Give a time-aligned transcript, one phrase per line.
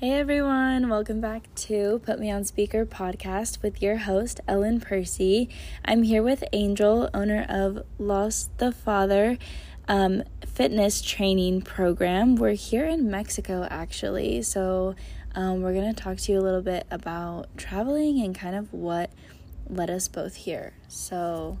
[0.00, 5.48] Hey everyone, welcome back to Put Me on Speaker podcast with your host, Ellen Percy.
[5.84, 9.38] I'm here with Angel, owner of Los The Father
[9.88, 12.36] um, fitness training program.
[12.36, 14.94] We're here in Mexico actually, so
[15.34, 18.72] um, we're going to talk to you a little bit about traveling and kind of
[18.72, 19.10] what
[19.68, 20.74] led us both here.
[20.86, 21.58] So,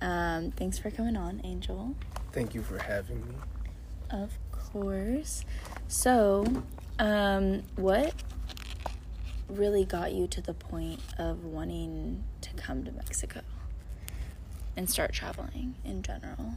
[0.00, 1.96] um, thanks for coming on, Angel.
[2.30, 3.34] Thank you for having me.
[4.10, 5.44] Of course.
[5.88, 6.62] So,
[6.98, 8.14] um, what
[9.48, 13.40] really got you to the point of wanting to come to Mexico
[14.76, 16.54] and start traveling in general?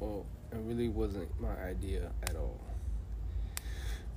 [0.00, 2.60] Well, it really wasn't my idea at all.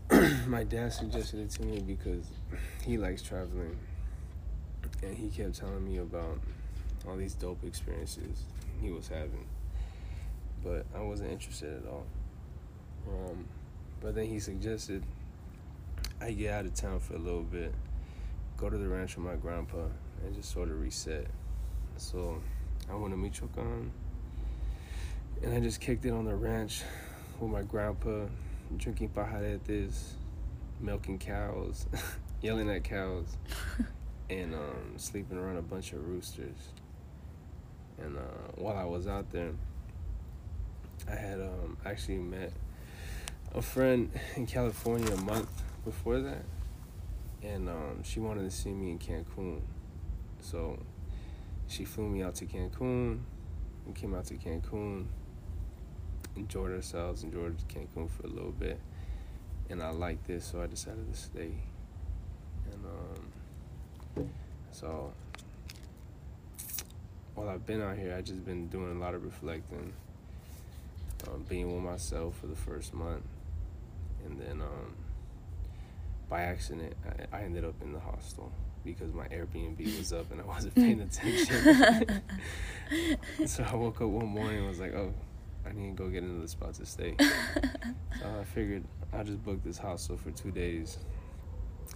[0.48, 2.26] my dad suggested it to me because
[2.84, 3.78] he likes traveling
[5.04, 6.40] and he kept telling me about
[7.08, 8.44] all these dope experiences
[8.82, 9.46] he was having.
[10.64, 12.06] But I wasn't interested at all.
[13.08, 13.46] Um,
[14.02, 15.04] but then he suggested
[16.20, 17.74] I get out of town for a little bit,
[18.58, 19.86] go to the ranch with my grandpa,
[20.26, 21.28] and just sort of reset.
[21.98, 22.42] So
[22.90, 23.92] I went to Michoacan,
[25.44, 26.82] and I just kicked it on the ranch
[27.40, 28.26] with my grandpa,
[28.78, 30.14] drinking pajaretes,
[30.80, 31.86] milking cows,
[32.42, 33.38] yelling at cows,
[34.32, 36.58] and um, sleeping around a bunch of roosters.
[38.00, 39.52] And uh, while I was out there,
[41.08, 42.54] I had um, actually met
[43.54, 45.50] a friend in California a month
[45.88, 46.44] before that,
[47.42, 49.62] and um, she wanted to see me in Cancun.
[50.42, 50.78] So
[51.68, 53.22] she flew me out to Cancun.
[53.86, 55.06] We came out to Cancun,
[56.36, 58.82] enjoyed ourselves, enjoyed Cancun for a little bit,
[59.70, 61.54] and I liked this, so I decided to stay.
[62.74, 62.86] And
[64.18, 64.30] um,
[64.72, 65.14] so
[67.34, 69.94] while I've been out here, I've just been doing a lot of reflecting,
[71.28, 73.24] um, being with myself for the first month,
[74.26, 74.96] and then um,
[76.30, 76.94] by accident,
[77.32, 78.52] I, I ended up in the hostel
[78.84, 82.22] because my Airbnb was up and I wasn't paying attention.
[83.46, 85.14] so I woke up one morning and was like, oh,
[85.66, 87.16] I need to go get another spot to stay.
[87.20, 90.98] so I figured I'll just book this hostel for two days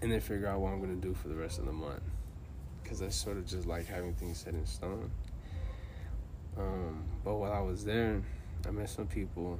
[0.02, 2.02] and then figure out what I'm going to do for the rest of the month.
[2.84, 5.12] Because I sort of just like having things set in stone.
[6.58, 8.22] Um, but while I was there,
[8.68, 9.60] I met some people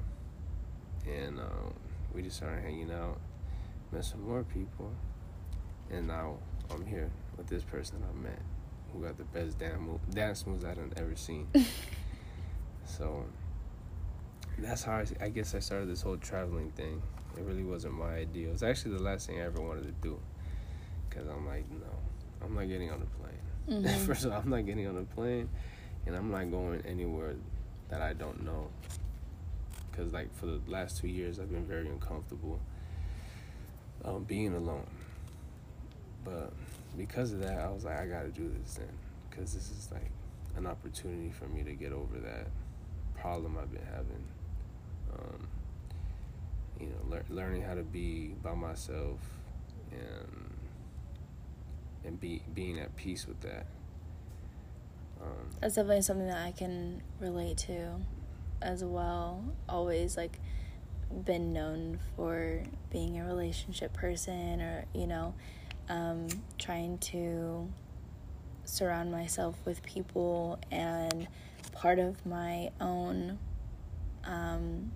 [1.08, 1.74] and um,
[2.14, 3.18] we just started hanging out
[3.92, 4.92] met some more people,
[5.90, 6.38] and now
[6.74, 8.40] I'm here with this person I met
[8.92, 11.48] who got the best damn move, dance moves I've ever seen.
[12.86, 13.26] so
[14.58, 17.02] that's how I, I, guess I started this whole traveling thing.
[17.38, 18.50] It really wasn't my idea.
[18.50, 20.20] It was actually the last thing I ever wanted to do.
[21.10, 21.88] Because I'm like, no,
[22.44, 23.38] I'm not getting on a plane.
[23.70, 24.06] Mm-hmm.
[24.06, 25.48] First of all, I'm not getting on a plane,
[26.08, 27.36] and I'm not going anywhere
[27.90, 28.70] that I don't know.
[29.90, 32.60] Because, like, for the last two years, I've been very uncomfortable
[34.06, 34.88] um, being alone.
[36.24, 36.54] But
[36.98, 38.90] because of that, I was like, I got to do this then,
[39.30, 40.12] because this is like
[40.56, 42.48] an opportunity for me to get over that
[43.20, 44.24] problem I've been having.
[45.14, 45.48] Um,
[46.80, 49.20] you know, le- learning how to be by myself
[49.92, 50.54] and
[52.04, 53.68] and be being at peace with that.
[55.22, 57.98] Um, That's definitely something that I can relate to,
[58.62, 59.44] as well.
[59.70, 60.40] Always like
[61.26, 65.34] been known for being a relationship person or, you know,
[65.90, 66.28] um,
[66.58, 67.68] trying to
[68.66, 70.60] surround myself with people.
[70.72, 71.28] And
[71.72, 73.40] part of my own
[74.24, 74.92] um,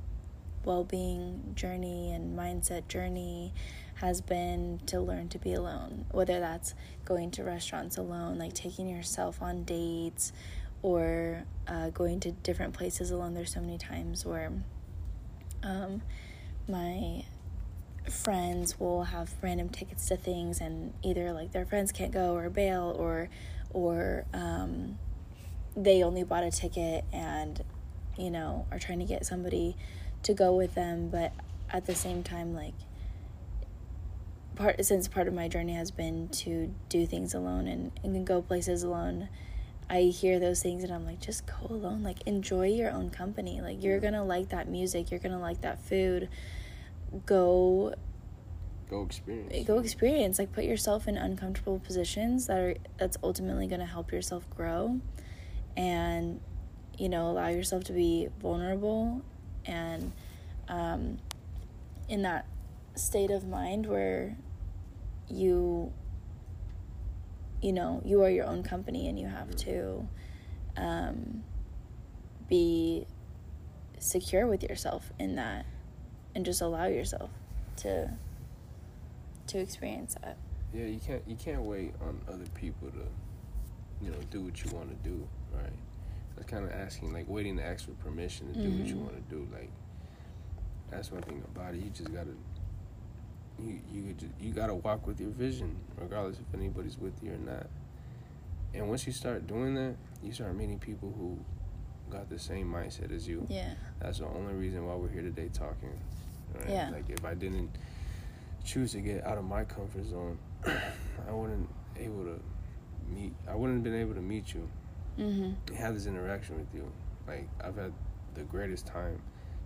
[0.63, 3.53] well being journey and mindset journey
[3.95, 6.73] has been to learn to be alone, whether that's
[7.05, 10.33] going to restaurants alone, like taking yourself on dates,
[10.81, 13.33] or uh, going to different places alone.
[13.33, 14.51] There's so many times where
[15.65, 16.01] um,
[16.69, 17.25] my
[18.09, 22.49] friends will have random tickets to things and either like their friends can't go or
[22.49, 23.29] bail or
[23.73, 24.97] or um,
[25.75, 27.63] they only bought a ticket and
[28.17, 29.75] you know are trying to get somebody
[30.23, 31.09] to go with them.
[31.09, 31.33] But
[31.69, 32.75] at the same time like
[34.55, 38.41] part since part of my journey has been to do things alone and, and go
[38.41, 39.27] places alone
[39.89, 42.03] I hear those things and I'm like, just go alone.
[42.03, 43.61] Like, enjoy your own company.
[43.61, 45.11] Like, you're gonna like that music.
[45.11, 46.29] You're gonna like that food.
[47.25, 47.93] Go.
[48.89, 49.67] Go experience.
[49.67, 50.39] Go experience.
[50.39, 54.99] Like, put yourself in uncomfortable positions that are that's ultimately gonna help yourself grow,
[55.77, 56.39] and
[56.97, 59.21] you know allow yourself to be vulnerable,
[59.65, 60.11] and
[60.67, 61.17] um,
[62.09, 62.45] in that
[62.95, 64.37] state of mind where
[65.29, 65.91] you
[67.61, 70.07] you know, you are your own company and you have to
[70.77, 71.43] um,
[72.47, 73.05] be
[73.99, 75.65] secure with yourself in that
[76.35, 77.29] and just allow yourself
[77.77, 78.11] to
[79.47, 80.37] to experience that.
[80.73, 84.71] Yeah, you can't you can't wait on other people to, you know, do what you
[84.71, 85.73] want to do, right?
[86.35, 88.79] That's kind of asking like waiting to ask for permission to do mm-hmm.
[88.79, 89.03] what you mm-hmm.
[89.05, 89.47] want to do.
[89.53, 89.71] Like
[90.89, 91.81] that's one thing about it.
[91.81, 92.35] You just gotta
[93.63, 97.37] you you just, you gotta walk with your vision, regardless if anybody's with you or
[97.37, 97.67] not.
[98.73, 101.39] And once you start doing that, you start meeting people who
[102.09, 103.45] got the same mindset as you.
[103.49, 103.73] Yeah.
[103.99, 105.97] That's the only reason why we're here today talking.
[106.53, 106.69] Right?
[106.69, 106.89] Yeah.
[106.89, 107.71] Like if I didn't
[108.63, 112.39] choose to get out of my comfort zone, I wouldn't able to
[113.09, 113.33] meet.
[113.49, 114.69] I wouldn't have been able to meet you.
[115.17, 115.75] Mm-hmm.
[115.75, 116.91] Have this interaction with you.
[117.27, 117.93] Like I've had
[118.33, 119.21] the greatest time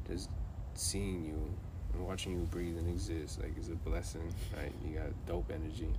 [0.07, 0.29] just
[0.75, 1.51] seeing you
[1.93, 3.41] and watching you breathe and exist.
[3.41, 4.33] Like it's a blessing.
[4.57, 4.71] Right?
[4.85, 5.89] You got dope energy.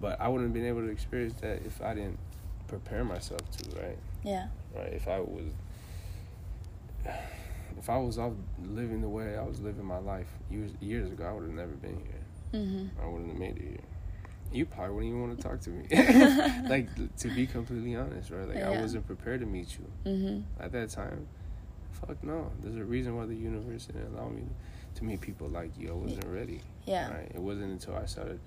[0.00, 2.18] But I wouldn't have been able to experience that if I didn't
[2.66, 3.80] prepare myself to.
[3.80, 3.98] Right?
[4.24, 4.48] Yeah.
[4.74, 4.92] Right.
[4.92, 5.52] If I was
[7.78, 8.32] if I was off
[8.64, 11.72] living the way I was living my life years years ago, I would have never
[11.72, 12.60] been here.
[12.60, 13.02] Mm-hmm.
[13.02, 13.78] I wouldn't have made it here.
[14.50, 15.86] You probably wouldn't even want to talk to me.
[16.68, 18.48] like to be completely honest, right?
[18.48, 18.70] Like yeah.
[18.70, 20.62] I wasn't prepared to meet you mm-hmm.
[20.62, 21.26] at that time.
[21.92, 22.50] Fuck no.
[22.62, 24.48] There's a reason why the universe didn't allow me to
[25.04, 25.90] meet people like you.
[25.90, 26.60] I wasn't ready.
[26.86, 27.10] Yeah.
[27.12, 27.30] Right.
[27.34, 28.40] It wasn't until I started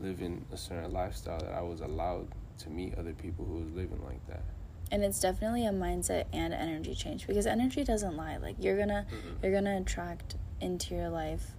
[0.00, 2.28] living a certain lifestyle that I was allowed
[2.58, 4.42] to meet other people who was living like that
[4.90, 9.06] and it's definitely a mindset and energy change because energy doesn't lie like you're gonna
[9.08, 9.44] mm-hmm.
[9.44, 11.52] you're gonna attract into your life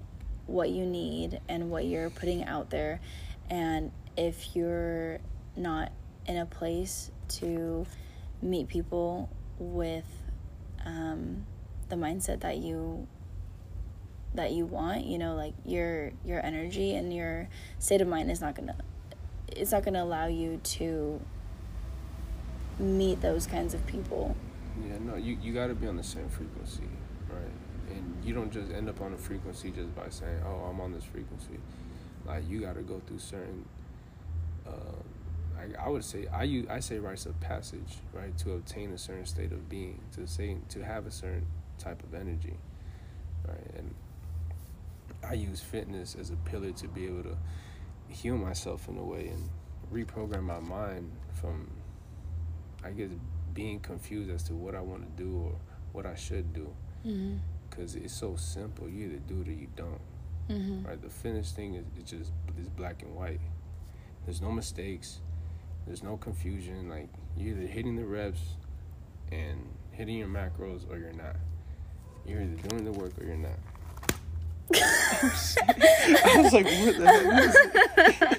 [0.45, 2.99] what you need and what you're putting out there
[3.49, 5.19] and if you're
[5.55, 5.91] not
[6.25, 7.85] in a place to
[8.41, 9.29] meet people
[9.59, 10.05] with
[10.85, 11.45] um,
[11.89, 13.07] the mindset that you
[14.37, 17.49] that you want you know like your your energy and your
[17.79, 18.75] state of mind is not gonna
[19.49, 21.19] it's not gonna allow you to
[22.79, 24.35] meet those kinds of people.
[24.85, 26.83] Yeah, no, you, you got to be on the same frequency,
[27.29, 27.95] right?
[27.95, 30.91] And you don't just end up on a frequency just by saying, oh, I'm on
[30.91, 31.59] this frequency.
[32.25, 33.65] Like, you got to go through certain,
[34.67, 34.71] uh,
[35.57, 38.37] I, I would say, I, use, I say rites of passage, right?
[38.39, 41.47] To obtain a certain state of being, to say, to have a certain
[41.79, 42.57] type of energy,
[43.47, 43.71] right?
[43.77, 43.95] And
[45.23, 47.37] I use fitness as a pillar to be able to
[48.09, 49.49] heal myself in a way and
[49.91, 51.69] reprogram my mind from
[52.83, 53.09] I guess
[53.53, 55.55] being confused as to what I want to do or
[55.91, 56.73] what I should do.
[57.69, 58.05] Because mm-hmm.
[58.05, 58.87] it's so simple.
[58.87, 60.01] You either do it or you don't.
[60.49, 60.87] Mm-hmm.
[60.87, 61.01] Right?
[61.01, 63.41] The fitness thing is it's just it's black and white.
[64.25, 65.19] There's no mistakes.
[65.85, 66.89] There's no confusion.
[66.89, 68.55] Like you're either hitting the reps
[69.31, 71.35] and hitting your macros or you're not.
[72.25, 73.57] You're either doing the work or you're not.
[74.73, 78.37] I was like, what the heck?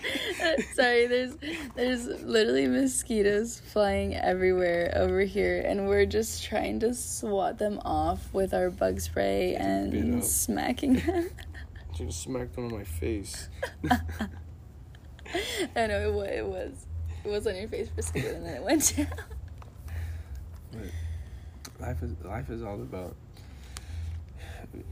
[0.74, 1.36] Sorry, there's
[1.74, 8.32] there's literally mosquitoes flying everywhere over here, and we're just trying to swat them off
[8.32, 11.30] with our bug spray and smacking them.
[11.94, 13.48] Just smacked them on my face.
[15.76, 16.86] I know it, it was.
[17.24, 19.08] It was on your face for a second, and then it went down.
[21.80, 23.16] life is life is all about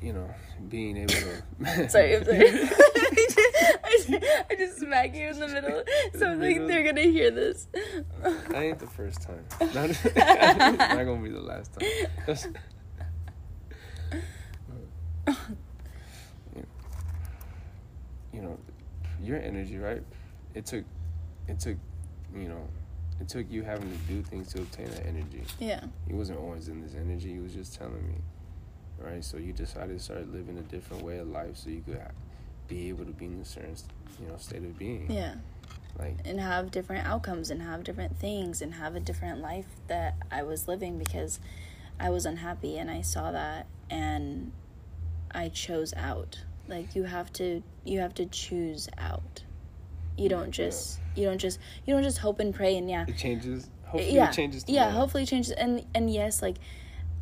[0.03, 0.29] you know,
[0.69, 1.89] being able to.
[1.91, 2.39] sorry, I'm sorry.
[3.85, 4.11] I, just,
[4.51, 5.83] I, just, smack you in the middle,
[6.19, 7.69] so I'm like they're gonna hear this.
[8.23, 9.45] that ain't the first time.
[9.75, 9.91] Not,
[10.79, 12.55] not gonna be the last time.
[18.33, 18.59] you know,
[19.23, 20.03] your energy, right?
[20.55, 20.85] It took,
[21.49, 21.77] it took,
[22.35, 22.69] you know,
[23.21, 25.43] it took you having to do things to obtain that energy.
[25.59, 25.85] Yeah.
[26.07, 27.33] He wasn't always in this energy.
[27.33, 28.17] He was just telling me
[28.99, 29.25] right?
[29.25, 32.01] So you decided to start living a different way of life so you could
[32.69, 33.77] be able to be in a certain,
[34.21, 35.11] you know, state of being.
[35.11, 35.35] Yeah.
[35.99, 40.17] Like and have different outcomes and have different things and have a different life that
[40.31, 41.41] I was living because
[41.99, 44.53] I was unhappy and I saw that and
[45.31, 46.43] I chose out.
[46.69, 49.45] Like you have to you have to choose out.
[50.19, 51.23] You don't just yeah.
[51.23, 53.07] you don't just you don't just hope and pray and yeah.
[53.09, 53.71] It changes.
[53.87, 54.29] Uh, hopefully yeah.
[54.29, 54.65] it changes.
[54.65, 54.87] Tomorrow.
[54.87, 56.57] Yeah, hopefully it changes and and yes, like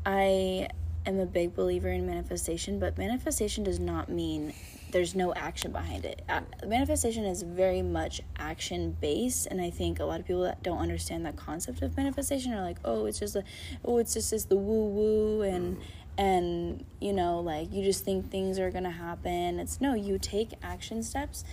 [0.05, 0.69] I
[1.07, 4.53] am a big believer in manifestation, but manifestation does not mean
[4.91, 6.23] there's no action behind it.
[6.65, 10.79] Manifestation is very much action based, and I think a lot of people that don't
[10.79, 13.43] understand that concept of manifestation are like, oh, it's just a,
[13.85, 15.81] oh, it's just this the woo woo and mm.
[16.17, 19.59] and you know like you just think things are gonna happen.
[19.59, 21.45] It's no, you take action steps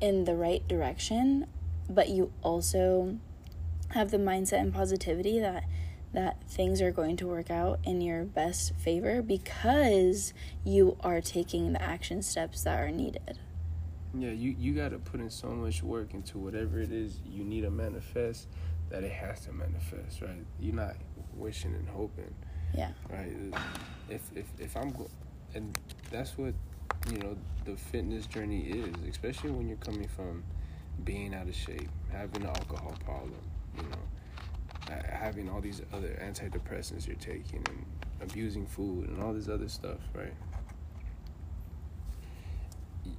[0.00, 1.46] in the right direction,
[1.90, 3.18] but you also
[3.90, 5.64] have the mindset and positivity that
[6.12, 10.32] that things are going to work out in your best favor because
[10.64, 13.38] you are taking the action steps that are needed.
[14.14, 17.44] Yeah, you, you got to put in so much work into whatever it is you
[17.44, 18.48] need to manifest
[18.90, 20.44] that it has to manifest, right?
[20.58, 20.96] You're not
[21.34, 22.34] wishing and hoping.
[22.74, 22.92] Yeah.
[23.10, 23.32] Right?
[24.08, 25.10] If if if I'm go-
[25.54, 25.78] and
[26.10, 26.54] that's what
[27.10, 30.42] you know the fitness journey is, especially when you're coming from
[31.04, 33.40] being out of shape, having an alcohol problem,
[33.76, 33.98] you know,
[34.90, 37.84] having all these other antidepressants you're taking and
[38.20, 40.34] abusing food and all this other stuff, right?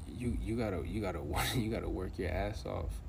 [0.07, 1.21] You you gotta you gotta
[1.55, 3.01] you gotta work your ass off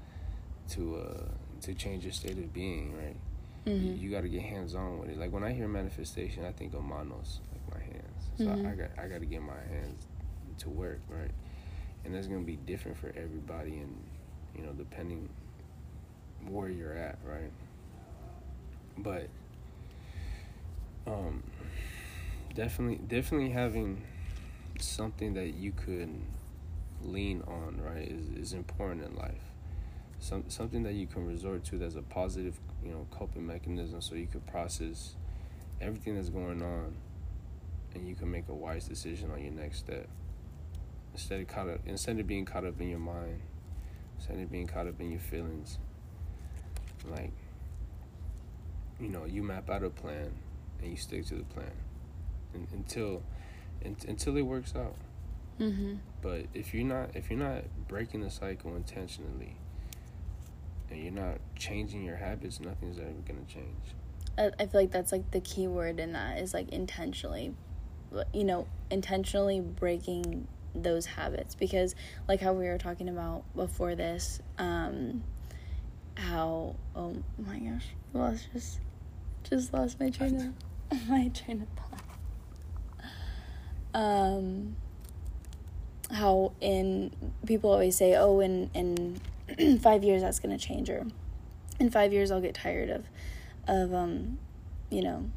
[0.70, 1.24] to uh
[1.62, 3.16] to change your state of being, right?
[3.66, 3.86] Mm-hmm.
[3.86, 5.18] You, you got to get hands on with it.
[5.18, 8.24] Like when I hear manifestation, I think of manos, like my hands.
[8.38, 8.66] So mm-hmm.
[8.66, 10.06] I, I got I got to get my hands
[10.58, 11.30] to work, right?
[12.04, 14.02] And that's gonna be different for everybody, and
[14.56, 15.28] you know, depending
[16.48, 17.52] where you're at, right?
[19.02, 19.28] But
[21.06, 21.42] um,
[22.54, 24.02] definitely, definitely having
[24.78, 26.10] something that you could
[27.02, 29.52] lean on, right, is is important in life.
[30.18, 34.14] Some something that you can resort to that's a positive, you know, coping mechanism, so
[34.14, 35.14] you could process
[35.80, 36.94] everything that's going on,
[37.94, 40.08] and you can make a wise decision on your next step
[41.12, 43.40] instead of caught up instead of being caught up in your mind,
[44.16, 45.78] instead of being caught up in your feelings.
[47.10, 47.32] Like,
[49.00, 50.30] you know, you map out a plan
[50.80, 51.72] and you stick to the plan
[52.54, 53.22] and, until
[53.82, 54.96] in, until it works out.
[55.58, 55.96] Mm-hmm.
[56.22, 59.56] But if you're not if you're not breaking the cycle intentionally,
[60.90, 63.94] and you're not changing your habits, nothing's ever gonna change.
[64.38, 67.54] I, I feel like that's like the key word in that is like intentionally,
[68.32, 71.94] you know, intentionally breaking those habits because
[72.28, 75.22] like how we were talking about before this um
[76.14, 78.80] how oh my gosh well it's just
[79.50, 80.54] just lost my train
[80.90, 82.04] of my train of thought.
[83.92, 84.76] Um
[86.10, 87.12] how in
[87.46, 91.06] people always say oh in in five years that's gonna change or
[91.78, 93.04] in five years i'll get tired of
[93.68, 94.38] of um
[94.90, 95.30] you know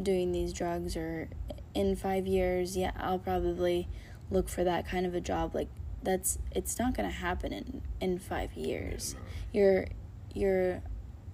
[0.00, 1.28] doing these drugs or
[1.74, 3.88] in five years yeah i'll probably
[4.32, 5.54] look for that kind of a job.
[5.54, 5.68] Like
[6.02, 9.14] that's it's not to happen in in 5 years.
[9.52, 9.86] Your
[10.34, 10.82] your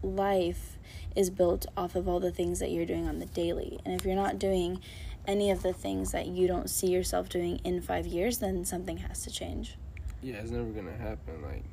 [0.02, 0.78] life
[1.16, 4.06] is built off of all the things that you're doing on the daily and if
[4.06, 4.80] you're not doing
[5.26, 8.96] any of the things that you don't see yourself doing in 5 years then something
[8.98, 9.76] has to change
[10.22, 11.64] yeah it's never going to happen like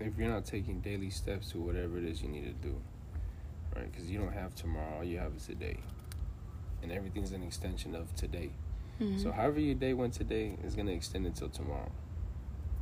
[0.00, 2.74] if you're not taking daily steps to whatever it is you need to do
[3.76, 5.78] right because you don't have tomorrow all you have is today
[6.82, 8.50] and everything's an extension of today
[9.00, 9.18] Mm-hmm.
[9.18, 11.90] So however your day went today is gonna extend until tomorrow.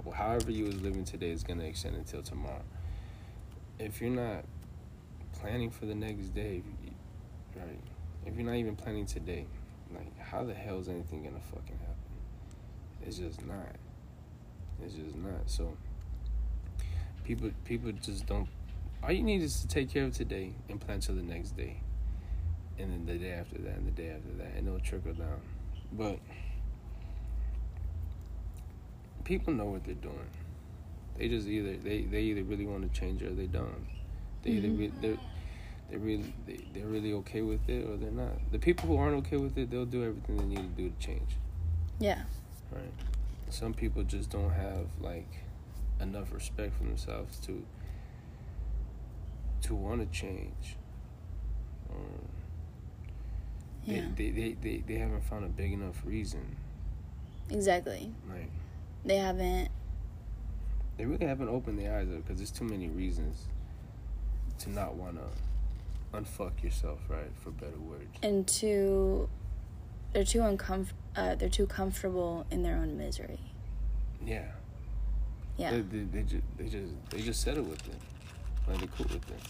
[0.04, 2.62] Or however you was living today is gonna extend until tomorrow.
[3.82, 4.44] If you're not
[5.32, 6.62] planning for the next day,
[7.56, 7.80] right?
[8.24, 9.46] If you're not even planning today,
[9.92, 11.96] like how the hell is anything gonna fucking happen?
[13.04, 13.74] It's just not.
[14.84, 15.50] It's just not.
[15.50, 15.76] So
[17.24, 18.48] people people just don't
[19.02, 21.80] all you need is to take care of today and plan for the next day.
[22.78, 25.40] And then the day after that and the day after that and it'll trickle down.
[25.92, 26.20] But
[29.24, 30.30] people know what they're doing.
[31.16, 33.86] They just either they, they either really want to change or they don't.
[34.42, 34.82] They mm-hmm.
[34.82, 35.18] either they're
[35.90, 38.32] they're really they, they're really okay with it or they're not.
[38.50, 41.06] The people who aren't okay with it, they'll do everything they need to do to
[41.06, 41.36] change.
[41.98, 42.22] Yeah.
[42.70, 42.92] Right.
[43.50, 45.28] Some people just don't have like
[46.00, 47.62] enough respect for themselves to
[49.62, 50.76] to want to change.
[51.90, 52.28] Um,
[53.84, 54.06] yeah.
[54.16, 56.56] They, they, they, they haven't found a big enough reason.
[57.50, 58.12] Exactly.
[58.28, 58.50] Like
[59.04, 59.68] they haven't.
[60.96, 63.46] They really haven't opened their eyes up because there's too many reasons
[64.60, 67.30] to not want to unfuck yourself, right?
[67.42, 68.18] For better words.
[68.22, 69.28] And to,
[70.12, 73.40] they're too uncomf- uh, They're too comfortable in their own misery.
[74.24, 74.44] Yeah.
[75.56, 75.70] Yeah.
[75.70, 77.94] They, they, they just they just they just settle with it.
[78.68, 79.40] Like they're cool with it.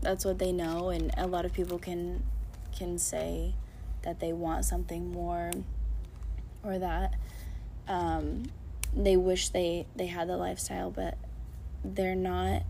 [0.00, 2.22] That's what they know, and a lot of people can
[2.76, 3.54] can say
[4.02, 5.50] that they want something more
[6.62, 7.14] or that
[7.88, 8.44] um,
[8.94, 11.16] they wish they they had the lifestyle but
[11.84, 12.62] they're not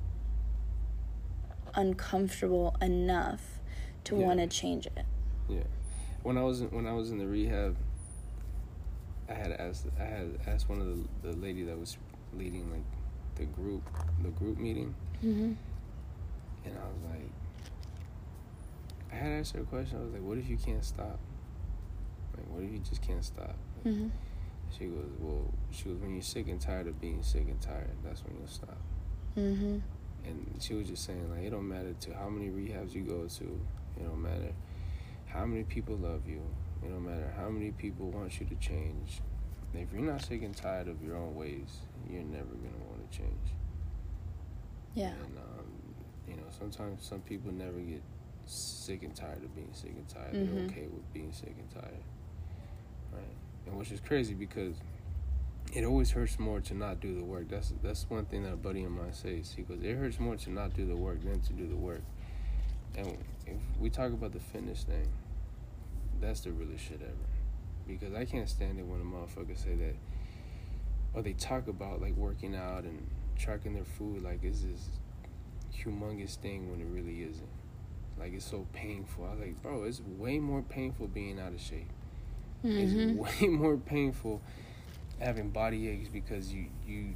[1.74, 3.60] uncomfortable enough
[4.04, 4.26] to yeah.
[4.26, 5.04] want to change it
[5.48, 5.62] yeah
[6.22, 7.76] when i was in, when i was in the rehab
[9.28, 11.96] i had asked i had asked one of the, the lady that was
[12.34, 12.82] leading like
[13.36, 13.82] the group
[14.22, 15.52] the group meeting mm-hmm.
[16.64, 17.30] and i was like
[19.12, 19.98] I had asked her a question.
[19.98, 21.18] I was like, "What if you can't stop?
[22.36, 24.08] Like, what if you just can't stop?" Mm-hmm.
[24.76, 27.96] She goes, "Well, she goes when you're sick and tired of being sick and tired,
[28.04, 28.78] that's when you'll stop."
[29.36, 29.78] Mm-hmm.
[30.26, 33.26] And she was just saying like, it don't matter to how many rehabs you go
[33.26, 33.60] to.
[33.96, 34.52] It don't matter
[35.26, 36.42] how many people love you.
[36.84, 39.20] It don't matter how many people want you to change.
[39.74, 43.18] If you're not sick and tired of your own ways, you're never gonna want to
[43.18, 43.54] change.
[44.94, 45.08] Yeah.
[45.08, 45.66] And um,
[46.26, 48.02] you know, sometimes some people never get
[48.48, 50.34] sick and tired of being sick and tired.
[50.34, 50.54] Mm-hmm.
[50.56, 52.02] They're okay with being sick and tired?
[53.68, 54.76] And which is crazy because
[55.74, 57.48] it always hurts more to not do the work.
[57.48, 59.52] That's that's one thing that a buddy of mine says.
[59.54, 62.02] He goes, it hurts more to not do the work than to do the work.
[62.96, 65.08] And if we talk about the fitness thing,
[66.20, 67.12] that's the realest shit ever.
[67.86, 69.94] Because I can't stand it when a motherfucker say that,
[71.14, 73.06] or they talk about like working out and
[73.38, 74.88] tracking their food like it's this
[75.76, 77.48] humongous thing when it really isn't.
[78.18, 79.26] Like it's so painful.
[79.26, 81.88] I was like, bro, it's way more painful being out of shape.
[82.64, 83.24] Mm-hmm.
[83.24, 84.40] It's way more painful
[85.20, 87.14] having body aches because you you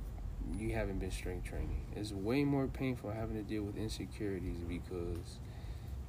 [0.58, 1.86] you haven't been strength training.
[1.96, 5.38] It's way more painful having to deal with insecurities because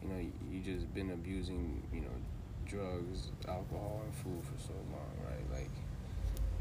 [0.01, 2.15] you know you, you just been abusing you know
[2.65, 5.59] drugs, alcohol, and food for so long, right?
[5.59, 5.71] Like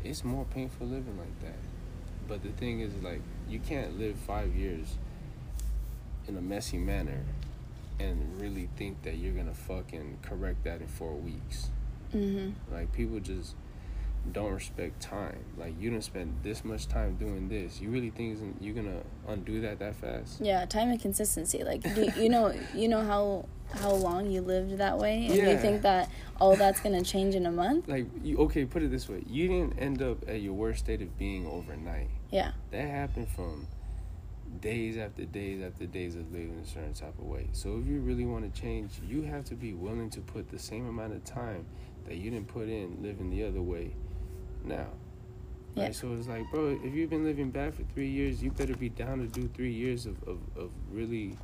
[0.04, 1.58] it's more painful living like that.
[2.28, 4.96] But the thing is, like, you can't live five years
[6.26, 7.20] in a messy manner
[7.98, 11.68] and really think that you're gonna fucking correct that in four weeks.
[12.14, 12.74] Mm-hmm.
[12.74, 13.54] Like people just
[14.30, 15.44] don't respect time.
[15.56, 17.80] Like you didn't spend this much time doing this.
[17.80, 20.40] You really think you're gonna undo that that fast?
[20.40, 21.64] Yeah, time and consistency.
[21.64, 25.50] Like do, you know, you know how how long you lived that way, and yeah.
[25.50, 27.88] you think that all that's gonna change in a month.
[27.88, 31.02] Like you, okay, put it this way: you didn't end up at your worst state
[31.02, 32.08] of being overnight.
[32.30, 33.66] Yeah, that happened from
[34.60, 37.48] days after days after days of living a certain type of way.
[37.52, 40.58] So if you really want to change, you have to be willing to put the
[40.58, 41.66] same amount of time
[42.06, 43.94] that you didn't put in living the other way
[44.64, 44.86] now.
[45.74, 45.84] Yeah.
[45.84, 45.94] Right?
[45.94, 48.88] So it's like, bro, if you've been living bad for three years, you better be
[48.88, 51.36] down to do three years of, of, of really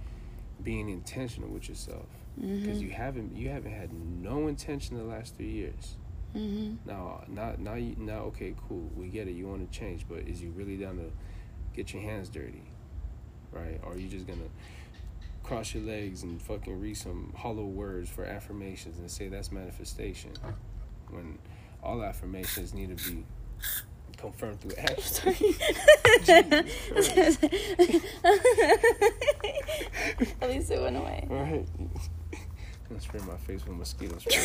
[0.63, 2.07] being intentional with yourself.
[2.37, 2.87] Because mm-hmm.
[2.87, 5.97] you haven't you haven't had no intention the last three years.
[6.37, 6.89] Mm-hmm.
[6.89, 9.33] Now, not now, you, now, okay, cool, we get it.
[9.33, 11.11] You want to change, but is you really down to
[11.75, 12.63] get your hands dirty,
[13.51, 13.81] right?
[13.83, 14.41] Or are you just gonna
[15.49, 20.31] cross your legs and fucking read some hollow words for affirmations and say that's manifestation?
[21.09, 21.39] When
[21.83, 23.25] all affirmations need to be
[24.19, 25.29] confirmed through action.
[30.43, 31.27] At least it went away.
[31.31, 31.67] All right.
[31.79, 31.91] I'm
[32.91, 34.37] gonna spray my face with mosquito spray.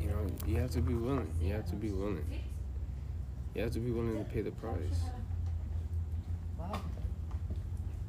[0.00, 1.30] you know, you have to be willing.
[1.42, 2.24] You have to be willing.
[3.54, 4.76] You have to be willing to pay the price.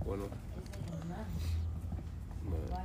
[0.03, 0.29] Bueno.
[2.45, 2.79] But,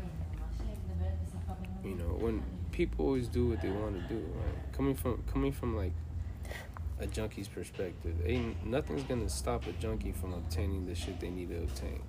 [1.84, 2.42] you know, when
[2.72, 4.72] people always do what they want to do, right?
[4.72, 5.92] Coming from coming from like
[7.00, 11.48] a junkie's perspective, ain't nothing's gonna stop a junkie from obtaining the shit they need
[11.50, 12.00] to obtain,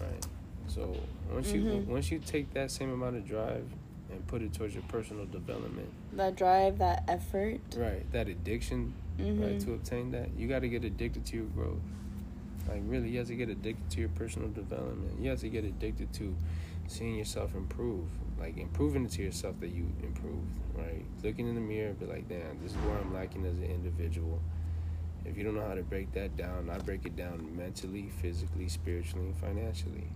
[0.00, 0.26] right?
[0.66, 0.96] So
[1.30, 1.66] once mm-hmm.
[1.66, 3.66] you once you take that same amount of drive
[4.10, 8.10] and put it towards your personal development, that drive, that effort, right?
[8.12, 9.42] That addiction, mm-hmm.
[9.42, 9.60] right?
[9.60, 11.82] To obtain that, you got to get addicted to your growth.
[12.68, 15.20] Like really, you have to get addicted to your personal development.
[15.20, 16.34] You have to get addicted to
[16.86, 21.04] seeing yourself improve like improving it to yourself that you improved, right?
[21.22, 24.40] Looking in the mirror, be like, damn, this is where I'm lacking as an individual.
[25.24, 28.68] If you don't know how to break that down, I break it down mentally, physically,
[28.68, 30.08] spiritually, and financially.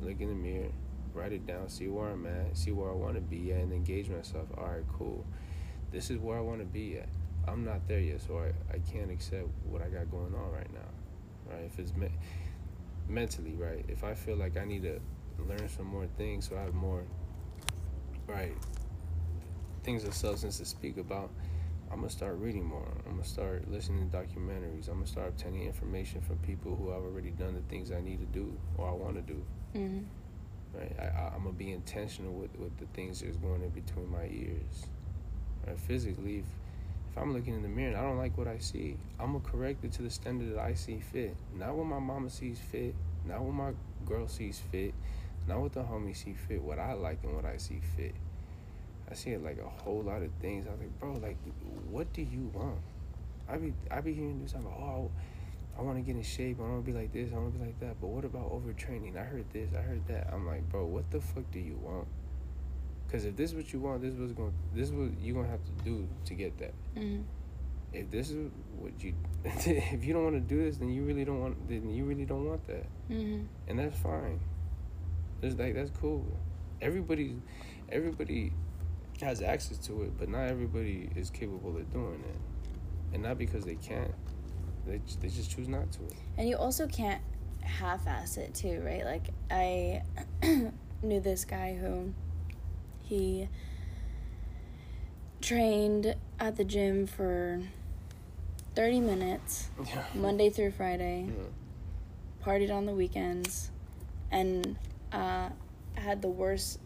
[0.00, 0.68] Look in the mirror,
[1.12, 3.72] write it down, see where I'm at, see where I want to be at, and
[3.72, 4.46] engage myself.
[4.56, 5.24] All right, cool.
[5.90, 7.08] This is where I want to be at.
[7.48, 10.72] I'm not there yet, so I, I can't accept what I got going on right
[10.72, 11.64] now, right?
[11.64, 12.08] If it's me-
[13.08, 13.84] mentally, right?
[13.88, 15.00] If I feel like I need to
[15.38, 17.02] learn some more things so I have more
[18.26, 18.54] right
[19.82, 21.30] things of substance to speak about,
[21.90, 22.88] I'm gonna start reading more.
[23.06, 24.88] I'm gonna start listening to documentaries.
[24.88, 28.18] I'm gonna start obtaining information from people who have already done the things I need
[28.20, 29.44] to do or I want to do.
[29.76, 30.00] Mm-hmm.
[30.76, 34.24] Right, I, am gonna be intentional with, with the things that's going in between my
[34.24, 34.86] ears.
[35.66, 36.44] Right, physically, if,
[37.14, 39.44] if I'm looking in the mirror and I don't like what I see, I'm gonna
[39.44, 41.36] correct it to the standard that I see fit.
[41.56, 42.92] Not what my mama sees fit,
[43.24, 43.72] not what my
[44.04, 44.92] girl sees fit,
[45.46, 48.16] not what the homie see fit, what I like and what I see fit.
[49.08, 50.66] I see it like a whole lot of things.
[50.66, 51.36] I was like, bro, like,
[51.88, 52.80] what do you want?
[53.48, 54.54] I be I be hearing this.
[54.54, 55.08] I'm like, oh,
[55.78, 56.58] I want to get in shape.
[56.58, 57.30] I want to be like this.
[57.32, 58.00] I want to be like that.
[58.00, 59.16] But what about overtraining?
[59.16, 59.70] I heard this.
[59.72, 60.30] I heard that.
[60.32, 62.08] I'm like, bro, what the fuck do you want?
[63.14, 64.52] Because if this is what you want, this is what's going.
[64.74, 66.74] This is what you're gonna have to do to get that.
[66.96, 67.22] Mm-hmm.
[67.92, 71.24] If this is what you, if you don't want to do this, then you really
[71.24, 71.68] don't want.
[71.68, 72.84] Then you really don't want that.
[73.08, 73.44] Mm-hmm.
[73.68, 74.40] And that's fine.
[75.42, 76.26] It's like that's cool.
[76.82, 77.36] Everybody,
[77.88, 78.52] everybody
[79.20, 83.64] has access to it, but not everybody is capable of doing it, and not because
[83.64, 84.10] they can't.
[84.88, 86.00] They they just choose not to.
[86.36, 87.22] And you also can't
[87.60, 89.04] half-ass it too, right?
[89.04, 90.02] Like I
[91.04, 92.12] knew this guy who
[93.04, 93.48] he
[95.40, 97.60] trained at the gym for
[98.74, 100.04] 30 minutes yeah.
[100.14, 101.28] Monday through Friday.
[101.28, 101.44] Yeah.
[102.44, 103.70] Partied on the weekends
[104.30, 104.76] and
[105.12, 105.48] uh,
[105.94, 106.80] had the worst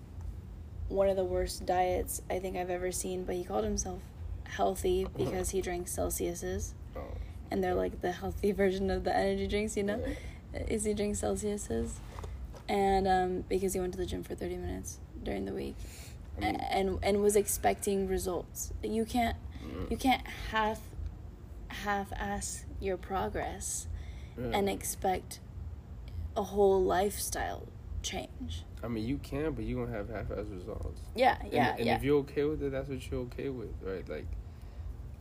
[0.88, 4.00] one of the worst diets I think I've ever seen, but he called himself
[4.44, 6.74] healthy because he drank Celsius's.
[6.96, 7.00] Oh.
[7.50, 10.02] And they're like the healthy version of the energy drinks, you know?
[10.54, 11.98] Is he drink Celsius's?
[12.68, 15.76] And um, because he went to the gym for 30 minutes during the week.
[16.38, 18.72] I mean- and and was expecting results.
[18.82, 19.90] You can't Mm.
[19.90, 20.80] you can't half
[21.68, 23.88] half ass your progress
[24.38, 24.50] Yeah.
[24.54, 25.40] and expect
[26.36, 27.66] a whole lifestyle
[28.02, 28.64] change.
[28.82, 31.00] I mean, you can, but you're gonna have half-ass results.
[31.16, 31.96] Yeah, And, yeah, and yeah.
[31.96, 34.08] if you're okay with it, that's what you're okay with, right?
[34.08, 34.26] Like,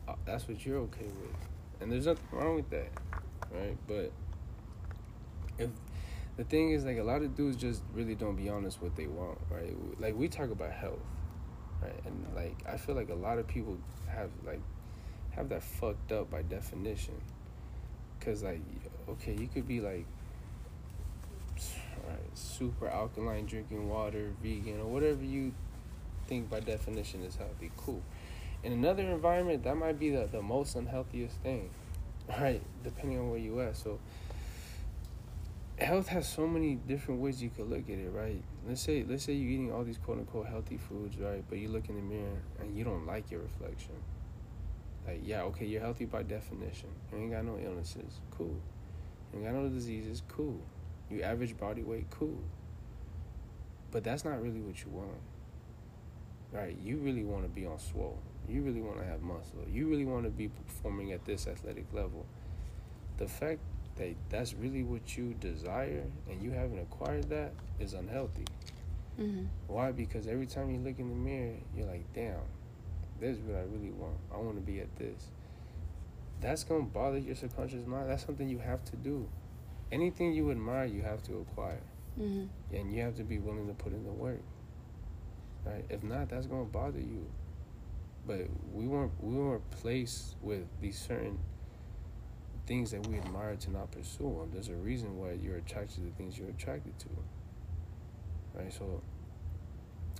[0.06, 1.34] uh, that's what you're okay with,
[1.80, 2.90] and there's nothing wrong with that,
[3.52, 3.76] right?
[3.88, 4.12] But
[6.38, 9.08] the thing is, like, a lot of dudes just really don't be honest what they
[9.08, 9.76] want, right?
[10.00, 11.00] Like, we talk about health,
[11.82, 12.00] right?
[12.06, 13.76] And like, I feel like a lot of people
[14.08, 14.60] have like
[15.30, 17.14] have that fucked up by definition,
[18.20, 18.60] cause like,
[19.08, 20.06] okay, you could be like.
[22.08, 25.52] Right, super alkaline drinking water, vegan, or whatever you
[26.28, 27.70] think by definition is healthy.
[27.76, 28.02] Cool.
[28.62, 31.70] In another environment, that might be the, the most unhealthiest thing,
[32.28, 32.62] right?
[32.84, 33.76] Depending on where you at.
[33.76, 33.98] So,
[35.80, 38.42] health has so many different ways you could look at it, right?
[38.66, 41.44] Let's say let's say you're eating all these quote unquote healthy foods, right?
[41.48, 43.94] But you look in the mirror and you don't like your reflection.
[45.06, 46.90] Like, yeah, okay, you're healthy by definition.
[47.12, 48.60] You ain't got no illnesses, cool.
[49.32, 50.60] You ain't got no diseases, cool.
[51.10, 52.38] You average body weight, cool.
[53.90, 55.20] But that's not really what you want.
[56.52, 56.76] Right?
[56.82, 58.18] You really want to be on swole.
[58.48, 59.64] You really want to have muscle.
[59.70, 62.26] You really want to be performing at this athletic level.
[63.16, 63.60] The fact
[63.98, 68.44] that that's really what you desire and you haven't acquired that is unhealthy.
[69.16, 69.92] hmm Why?
[69.92, 72.40] Because every time you look in the mirror, you're like, damn,
[73.20, 74.16] this is what I really want.
[74.32, 75.28] I want to be at this.
[76.40, 78.08] That's going to bother your subconscious mind.
[78.08, 79.28] That's something you have to do.
[79.90, 81.82] Anything you admire, you have to acquire.
[82.16, 84.42] hmm And you have to be willing to put in the work.
[85.64, 85.84] Right?
[85.90, 87.26] If not, that's going to bother you.
[88.26, 91.38] But we weren't we weren't placed with these certain
[92.68, 94.50] things that we admire to not pursue them.
[94.52, 97.08] There's a reason why you're attracted to the things you're attracted to.
[98.54, 98.72] Right?
[98.72, 99.02] So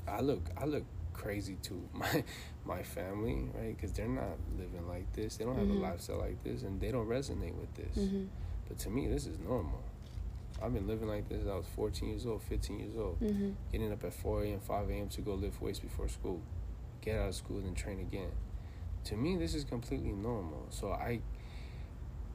[0.08, 2.24] I look I look crazy to my
[2.64, 3.76] my family, right?
[3.76, 5.36] Because they're not living like this.
[5.36, 5.76] They don't have Mhm.
[5.78, 8.08] a lifestyle like this, and they don't resonate with this.
[8.10, 8.24] hmm
[8.68, 9.80] But to me, this is normal.
[10.60, 13.18] I've been living like this since I was 14 years old, 15 years old.
[13.18, 15.08] hmm Getting up at 4 a.m., 5 a.m.
[15.10, 16.40] to go lift weights before school.
[17.02, 18.32] Get out of school and train again.
[19.04, 20.66] To me, this is completely normal.
[20.70, 21.20] So I,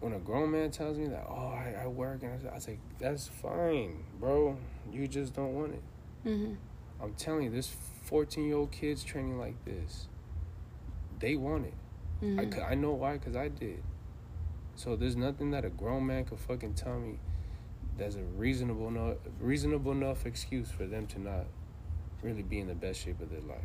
[0.04, 2.78] when a grown man tells me that, oh, I, I work, and I, I say,
[3.00, 4.58] that's fine, bro.
[4.92, 5.84] You just don't want it.
[6.24, 6.54] hmm
[7.02, 10.08] I'm telling you, this 14 year old kids training like this,
[11.20, 11.74] they want it.
[12.20, 13.82] hmm I, I know why, because I did.
[14.76, 17.20] So there's nothing that a grown man could fucking tell me
[17.98, 21.46] that's a reasonable enough, reasonable enough excuse for them to not
[22.22, 23.60] really be in the best shape of their life,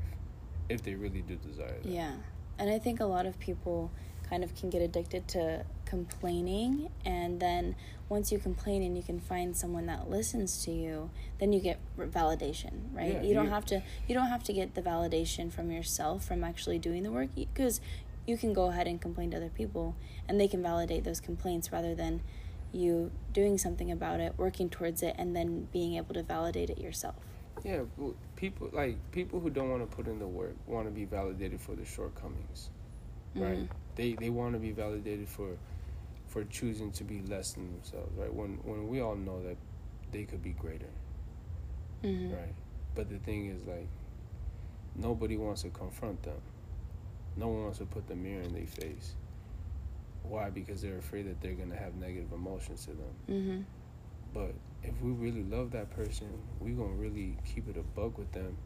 [0.69, 1.91] if they really do desire that.
[1.91, 2.13] Yeah.
[2.61, 3.91] And I think a lot of people
[4.29, 7.75] kind of can get addicted to complaining and then
[8.09, 11.79] once you complain and you can find someone that listens to you, then you get
[11.99, 13.15] validation, right?
[13.15, 16.43] Yeah, you don't have to you don't have to get the validation from yourself from
[16.45, 17.81] actually doing the work because
[18.27, 19.95] you can go ahead and complain to other people
[20.29, 22.21] and they can validate those complaints rather than
[22.73, 26.79] you doing something about it, working towards it and then being able to validate it
[26.79, 27.17] yourself.
[27.65, 27.83] Yeah,
[28.37, 31.61] people like people who don't want to put in the work want to be validated
[31.61, 32.71] for their shortcomings,
[33.35, 33.59] right?
[33.59, 33.69] Mhm.
[33.97, 35.49] They they want to be validated for
[36.39, 38.33] for choosing to be less than themselves, right?
[38.33, 39.57] When when we all know that
[40.13, 40.91] they could be greater.
[42.05, 42.33] Mhm.
[42.33, 42.55] Right.
[42.95, 43.89] But the thing is, like,
[44.95, 46.41] nobody wants to confront them.
[47.37, 49.15] No one wants to put the mirror in their face.
[50.23, 50.51] Why?
[50.51, 53.15] Because they're afraid that they're to have negative emotions to them.
[53.29, 53.65] Mhm.
[54.33, 56.29] But if we really love that person,
[56.61, 58.57] we to really keep it a buck with them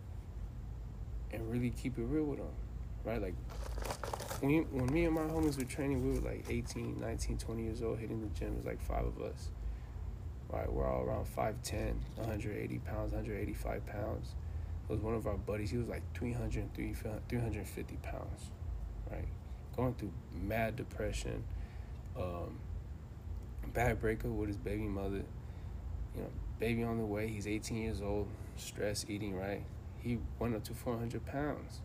[1.31, 2.55] and really keep it real with them.
[3.05, 3.21] Right?
[3.21, 3.35] Like,
[4.41, 7.83] when, when me and my homies were training, we were like 18, 19, 20 years
[7.83, 8.53] old, hitting the gym.
[8.53, 9.51] It was like five of us.
[10.49, 14.35] Right, we're all around 5'10, 180 pounds, 185 pounds.
[14.85, 15.71] It was one of our buddies.
[15.71, 18.51] He was like 300, 350 pounds,
[19.11, 19.29] right?
[19.75, 20.13] Going through
[20.43, 21.43] mad depression,
[22.19, 22.59] um,
[23.73, 25.23] bad breakup with his baby mother.
[26.15, 27.29] You know, baby on the way.
[27.29, 29.65] He's 18 years old, stress eating, right?
[30.01, 31.81] He went up to 400 pounds.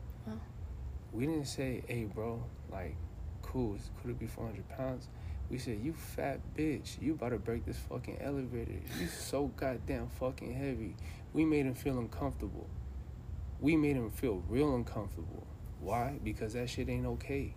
[1.17, 2.95] We didn't say, hey, bro, like,
[3.41, 5.07] cool, could it be 400 pounds?
[5.49, 8.79] We said, you fat bitch, you about to break this fucking elevator.
[8.99, 10.95] You so goddamn fucking heavy.
[11.33, 12.67] We made him feel uncomfortable.
[13.59, 15.47] We made him feel real uncomfortable.
[15.79, 16.19] Why?
[16.23, 17.55] Because that shit ain't okay.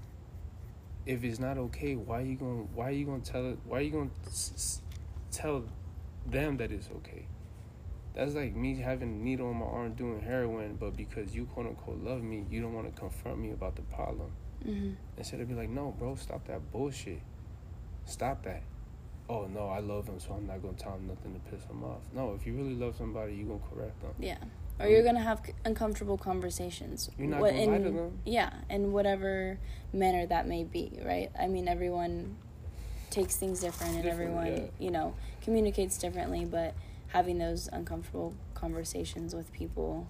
[1.05, 3.59] If it's not okay, why you gonna why you gonna tell it?
[3.65, 4.83] Why you gonna s- s-
[5.31, 5.65] tell
[6.27, 7.27] them that it's okay?
[8.15, 11.67] That's like me having a needle on my arm doing heroin, but because you quote
[11.67, 14.33] unquote love me, you don't want to confront me about the problem.
[14.67, 14.91] Mm-hmm.
[15.17, 17.21] Instead of be like, no, bro, stop that bullshit.
[18.05, 18.63] Stop that.
[19.29, 21.85] Oh no, I love him, so I'm not gonna tell him nothing to piss him
[21.85, 22.01] off.
[22.13, 24.11] No, if you really love somebody, you gonna correct them.
[24.19, 24.39] Yeah.
[24.81, 27.11] Or you're gonna have uncomfortable conversations.
[27.17, 28.19] You're not What- gonna lie to them.
[28.25, 29.59] Yeah, in whatever
[29.93, 31.31] manner that may be, right?
[31.39, 32.37] I mean, everyone
[33.11, 34.85] takes things different, and Different, everyone, yeah.
[34.85, 36.45] you know, communicates differently.
[36.45, 36.75] But
[37.13, 40.07] having those uncomfortable conversations with people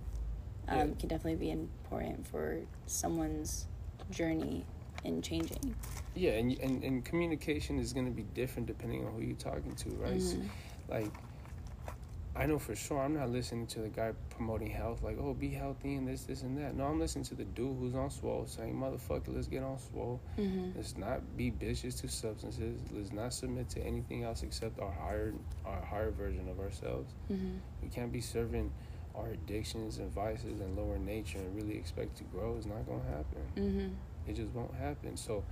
[0.68, 0.84] um, Yeah.
[0.98, 3.66] can definitely be important for someone's
[4.10, 4.64] journey
[5.04, 5.74] in changing.
[6.14, 9.90] Yeah, and, and and communication is gonna be different depending on who you're talking to,
[9.90, 10.20] right?
[10.20, 10.48] So, Mhm.
[10.88, 11.12] like,
[12.36, 15.48] I know for sure I'm not listening to the guy promoting health, like, oh, be
[15.50, 16.76] healthy and this, this, and that.
[16.76, 20.20] No, I'm listening to the dude who's on swole saying, motherfucker, let's get on swole.
[20.38, 20.74] Mhm.
[20.76, 22.80] Let's not be bitches to substances.
[22.92, 25.34] Let's not submit to anything else except our higher,
[25.66, 27.12] our higher version of ourselves.
[27.28, 27.58] Mhm.
[27.82, 28.70] We can't be serving
[29.16, 32.54] our addictions and vices and lower nature and really expect to grow.
[32.56, 33.42] It's not gonna happen.
[33.56, 33.94] Mhm.
[34.28, 35.16] It just won't happen.
[35.16, 35.42] So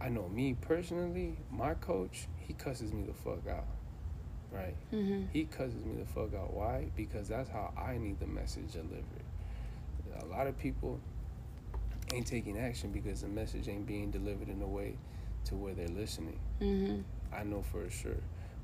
[0.00, 3.66] I know me personally, my coach, he cusses me the fuck out.
[4.52, 4.74] Right?
[4.92, 5.28] Mhm.
[5.30, 6.54] He cusses me the fuck out.
[6.54, 6.90] Why?
[6.96, 9.04] Because that's how I need the message delivered.
[10.20, 10.98] A lot of people
[12.12, 14.96] ain't taking action because the message ain't being delivered in a way
[15.44, 16.38] to where they're listening.
[16.60, 17.04] Mhm.
[17.32, 18.16] I know for sure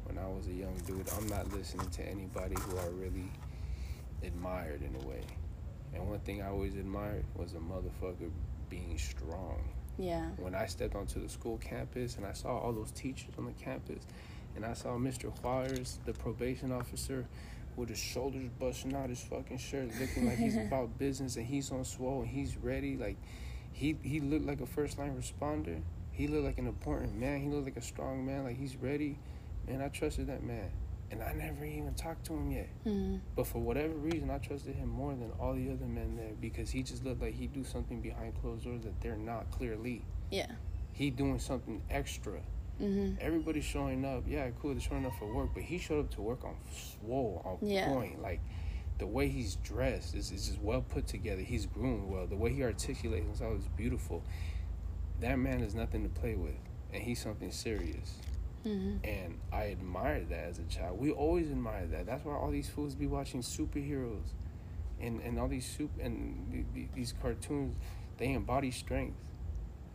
[0.05, 3.31] when I was a young dude, I'm not listening to anybody who I really
[4.23, 5.23] admired in a way.
[5.93, 8.31] And one thing I always admired was a motherfucker
[8.69, 9.63] being strong.
[9.99, 10.31] Yeah.
[10.39, 13.53] When I stepped onto the school campus and I saw all those teachers on the
[13.53, 14.05] campus,
[14.57, 15.31] and I saw Mr.
[15.43, 17.27] Juarez, the probation officer,
[17.77, 21.71] with his shoulders busting out his fucking shirt, looking like he's about business and he's
[21.73, 22.97] on swole and he's ready.
[22.97, 23.17] Like
[23.73, 25.81] he he looked like a first line responder.
[26.13, 27.41] He looked like an important man.
[27.41, 28.45] He looked like a strong man.
[28.45, 29.19] Like he's ready.
[29.67, 30.71] Man, I trusted that man,
[31.11, 32.69] and I never even talked to him yet.
[32.87, 33.21] Mhm.
[33.35, 36.71] But for whatever reason, I trusted him more than all the other men there because
[36.71, 40.03] he just looked like he'd do something behind closed doors that they're not clearly.
[40.31, 40.53] Yeah.
[40.93, 42.41] He doing something extra.
[42.81, 43.19] Mhm.
[43.21, 44.25] Everybody's showing up.
[44.27, 44.73] Yeah, cool.
[44.73, 47.89] They're showing up for work, but he showed up to work on swole, on Yeah.
[47.89, 48.21] point.
[48.21, 48.41] Like
[48.99, 51.43] the way he's dressed is, is just well put together.
[51.43, 52.27] He's groomed well.
[52.27, 54.23] The way he articulates himself is beautiful.
[55.21, 56.59] That man is nothing to play with,
[56.93, 58.19] and he's something serious.
[58.65, 58.99] Mhm.
[59.05, 60.99] And I admired that as a child.
[60.99, 62.07] We always admired that.
[62.07, 64.33] That's why all these fools be watching superheroes,
[65.01, 67.77] and and all these soup and the- the- these cartoons,
[68.17, 69.19] they embody strength.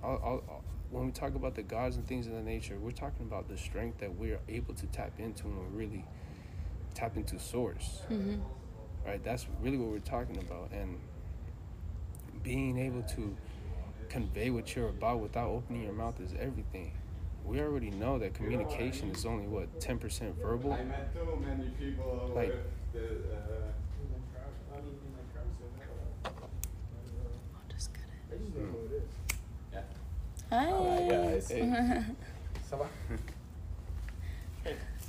[0.03, 2.91] All, all, all- when we talk about the gods and things of the nature, we're
[2.91, 6.05] talking about the strength that we're able to tap into when we really
[6.95, 8.01] tap into source.
[8.09, 8.41] Mhm.
[9.05, 9.23] Right?
[9.23, 10.97] That's really what we're talking about, and
[12.43, 13.35] being able to
[14.09, 16.91] convey what you're about without opening your mouth is everything.
[17.45, 20.73] We already know that communication is only what ten percent verbal.
[20.73, 23.71] I met too many people Like- with the, uh,
[26.25, 28.88] I'll just cut it.
[30.51, 31.11] I just don't know who it is.
[31.11, 31.19] Hi.
[31.19, 31.49] Hi, guys.
[31.49, 32.03] Hey.
[32.69, 32.85] Ça va?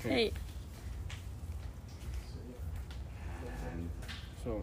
[0.02, 0.32] hey.
[4.44, 4.62] So,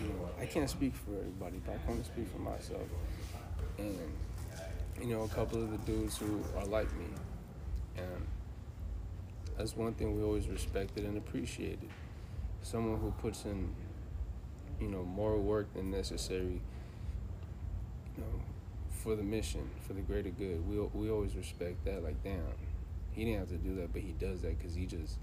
[0.00, 2.82] you know, I can't speak for everybody, but I can only speak for myself.
[3.78, 3.98] And,
[5.00, 7.06] you know, a couple of the dudes who are like me.
[7.96, 8.26] And
[9.56, 11.88] that's one thing we always respected and appreciated.
[12.62, 13.74] Someone who puts in,
[14.80, 16.60] you know, more work than necessary,
[18.16, 18.40] you know,
[19.04, 20.66] for the mission, for the greater good.
[20.68, 22.02] We, we always respect that.
[22.02, 22.40] Like, damn,
[23.12, 25.18] he didn't have to do that, but he does that because he just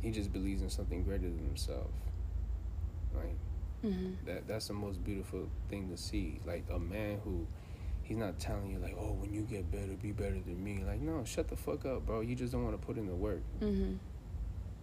[0.00, 1.90] he just believes in something greater than himself.
[3.14, 3.36] Like
[3.84, 4.14] Mhm.
[4.26, 6.40] that that's the most beautiful thing to see.
[6.46, 7.46] Like a man who
[8.04, 10.82] he's not telling you like, oh, when you get better, be better than me.
[10.86, 12.20] Like, no, shut the fuck up, bro.
[12.20, 13.42] You just don't want to put in the work.
[13.60, 13.98] Mhm.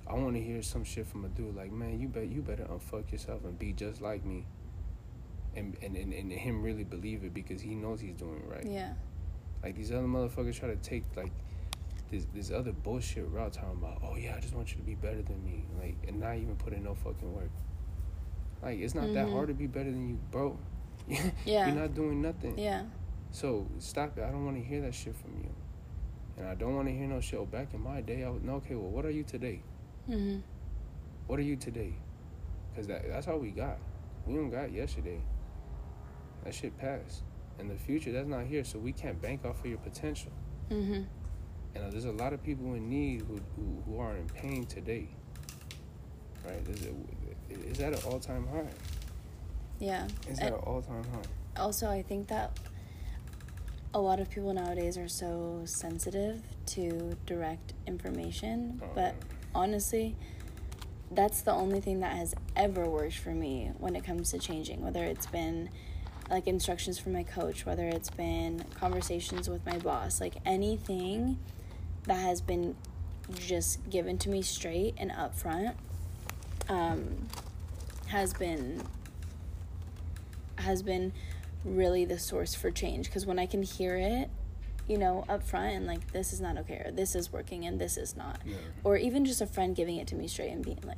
[0.08, 2.66] I want to hear some shit from a dude like, man, you bet you better
[2.66, 4.46] unfuck yourself and be just like me.
[5.56, 8.66] And and, and, and him really believe it because he knows he's doing right.
[8.66, 8.94] Yeah.
[9.64, 11.32] Like these other motherfuckers try to take like
[12.12, 14.96] this this other bullshit route talking about, oh yeah, I just want you to be
[14.96, 17.50] better than me, like, and not even put in no fucking work.
[18.62, 19.32] Like it's not that Mhm.
[19.32, 20.58] hard to be better than you, bro.
[21.46, 21.68] Yeah.
[21.68, 22.58] You're not doing nothing.
[22.58, 22.84] Yeah.
[23.32, 24.24] So stop it.
[24.24, 25.50] I don't want to hear that shit from you,
[26.38, 27.40] and I don't want to hear no shit.
[27.40, 28.56] Oh, back in my day, I would no.
[28.56, 29.62] Okay, well, what are you today?
[30.10, 30.40] Mm-hmm.
[31.28, 31.94] What are you today?
[32.76, 33.78] Cause that that's all we got.
[34.28, 35.22] We don't got yesterday.
[36.46, 37.24] That shit passed.
[37.60, 40.32] In the future, that's not here, so we can't bank off of your potential.
[40.70, 41.06] Mhm.
[41.74, 45.10] And there's a lot of people in need who, who, who are in pain today.
[46.46, 46.66] Right?
[46.70, 46.96] Is, it,
[47.50, 48.70] is that an all time high?
[49.80, 50.08] Yeah.
[50.30, 51.62] Is that And an all time high?
[51.62, 52.58] also, I think that
[53.94, 59.16] a lot of people nowadays are so sensitive to direct information, Oh, but
[59.54, 60.16] honestly,
[61.12, 64.82] that's the only thing that has ever worked for me when it comes to changing,
[64.82, 65.70] whether it's been
[66.30, 71.38] like instructions from my coach, whether it's been conversations with my boss, like anything
[72.04, 72.76] that has been
[73.34, 75.76] just given to me straight and upfront
[76.70, 77.28] um,
[78.08, 78.82] has been
[80.58, 81.12] has been
[81.64, 84.30] really the source for change because when I can hear it,
[84.88, 87.80] you know, up front and like this is not okay or this is working and
[87.80, 88.40] this is not.
[88.46, 88.56] Yeah.
[88.84, 90.98] Or even just a friend giving it to me straight and being like,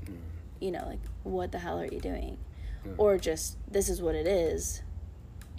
[0.59, 2.37] you know, like what the hell are you doing?
[2.85, 2.93] Yeah.
[2.97, 4.81] Or just this is what it is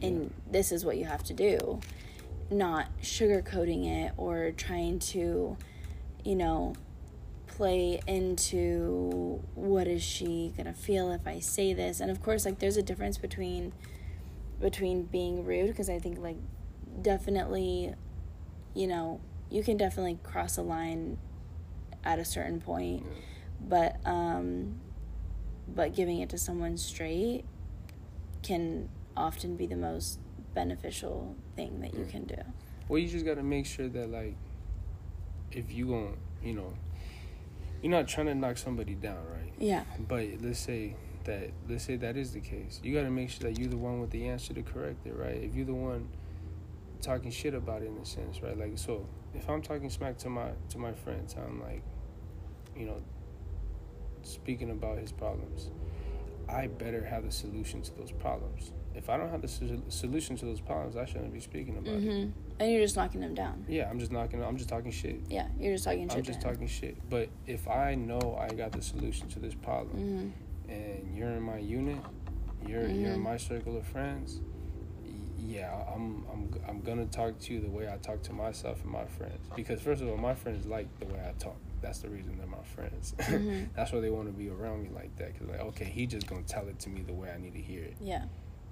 [0.02, 1.80] and this is what you have to do.
[2.50, 5.56] Not sugarcoating it or trying to,
[6.24, 6.74] you know,
[7.46, 12.00] play into what is she gonna feel if I say this.
[12.00, 13.72] And of course, like there's a difference between
[14.61, 16.37] between being rude because I think like
[17.02, 17.94] definitely,
[18.74, 21.18] you know, you can definitely cross a line
[22.04, 23.12] at a certain point, Yeah.
[23.61, 24.80] but um,
[25.66, 27.44] but giving it to someone straight
[28.42, 30.18] can often be the most
[30.54, 32.11] beneficial thing that you Mm.
[32.11, 32.37] can do.
[32.88, 34.35] Well, you just got to make sure that like,
[35.52, 36.72] if you gon' you know,
[37.83, 39.52] you're not trying to knock somebody down, right?
[39.59, 39.85] Yeah.
[40.07, 42.81] But let's say that let's say that is the case.
[42.83, 45.14] You got to make sure that you're the one with the answer to correct it,
[45.16, 45.37] right?
[45.37, 46.09] If you're the one
[47.00, 48.57] talking shit about it in a sense, right?
[48.59, 51.83] Like so, if I'm talking smack to my to my friends, I'm like,
[52.76, 53.02] you know,
[54.22, 55.70] speaking about his problems.
[56.48, 58.72] I better have the solution to those problems.
[58.98, 61.94] If I don't have the sol- solution to those problems, I shouldn't be speaking about
[61.94, 62.02] it.
[62.02, 63.64] hmm And you're just knocking them down.
[63.68, 64.42] Yeah, I'm just knocking.
[64.42, 65.20] I'm just talking shit.
[65.28, 66.18] Yeah, you're just talking shit.
[66.18, 66.96] I'm just talking shit.
[67.08, 70.32] But if I know I got the solution to this problem,
[70.68, 70.72] Mhm.
[70.74, 71.98] and you're in my unit,
[72.66, 73.22] you're you're in Mhm.
[73.22, 74.40] my circle of friends,
[75.38, 78.90] yeah, I'm I'm I'm gonna talk to you the way I talk to myself and
[78.92, 79.48] my friends.
[79.54, 81.56] Because first of all, my friends like the way I talk.
[81.80, 83.14] That's the reason they're my friends.
[83.18, 83.68] Mhm.
[83.76, 85.38] That's why they want to be around me like that.
[85.38, 87.61] Cause like, okay, he just gonna tell it to me the way I need to
[87.62, 87.96] hear it.
[88.00, 88.24] Yeah.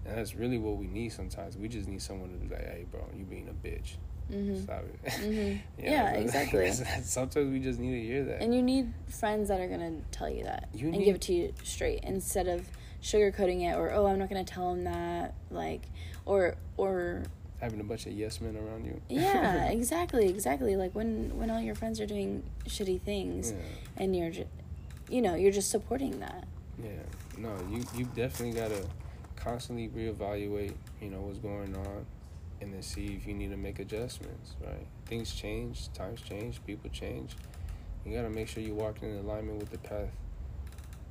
[0.08, 1.56] And that's really what we need sometimes.
[1.56, 3.94] We just need someone to be like, hey, bro, you being a bitch.
[4.32, 4.62] Mhm.
[4.62, 5.10] Stop it.
[5.10, 5.60] Mhm.
[5.78, 6.72] Yeah, so- exactly.
[7.02, 8.40] sometimes we just need to hear that.
[8.42, 11.20] And you need friends that are gonna tell you that You and need- give it
[11.22, 12.68] to you straight instead of
[13.02, 15.82] sugarcoating it or oh I'm not gonna tell him that like
[16.24, 17.22] or or
[17.60, 19.00] Having a bunch of yes men around you.
[19.08, 23.58] yeah exactly exactly like when when all your friends are doing shitty things Yeah.
[24.02, 24.48] and you're just
[25.08, 26.48] you know you're just supporting that
[26.82, 26.90] Yeah,
[27.38, 28.82] no, you you definitely gotta
[29.46, 32.04] constantly reevaluate, you know, what's going on,
[32.60, 34.56] and then see if you need to make adjustments.
[34.60, 34.86] Right?
[35.06, 37.36] Things change, times change, people change.
[38.04, 40.10] You gotta make sure you're walking in alignment with the path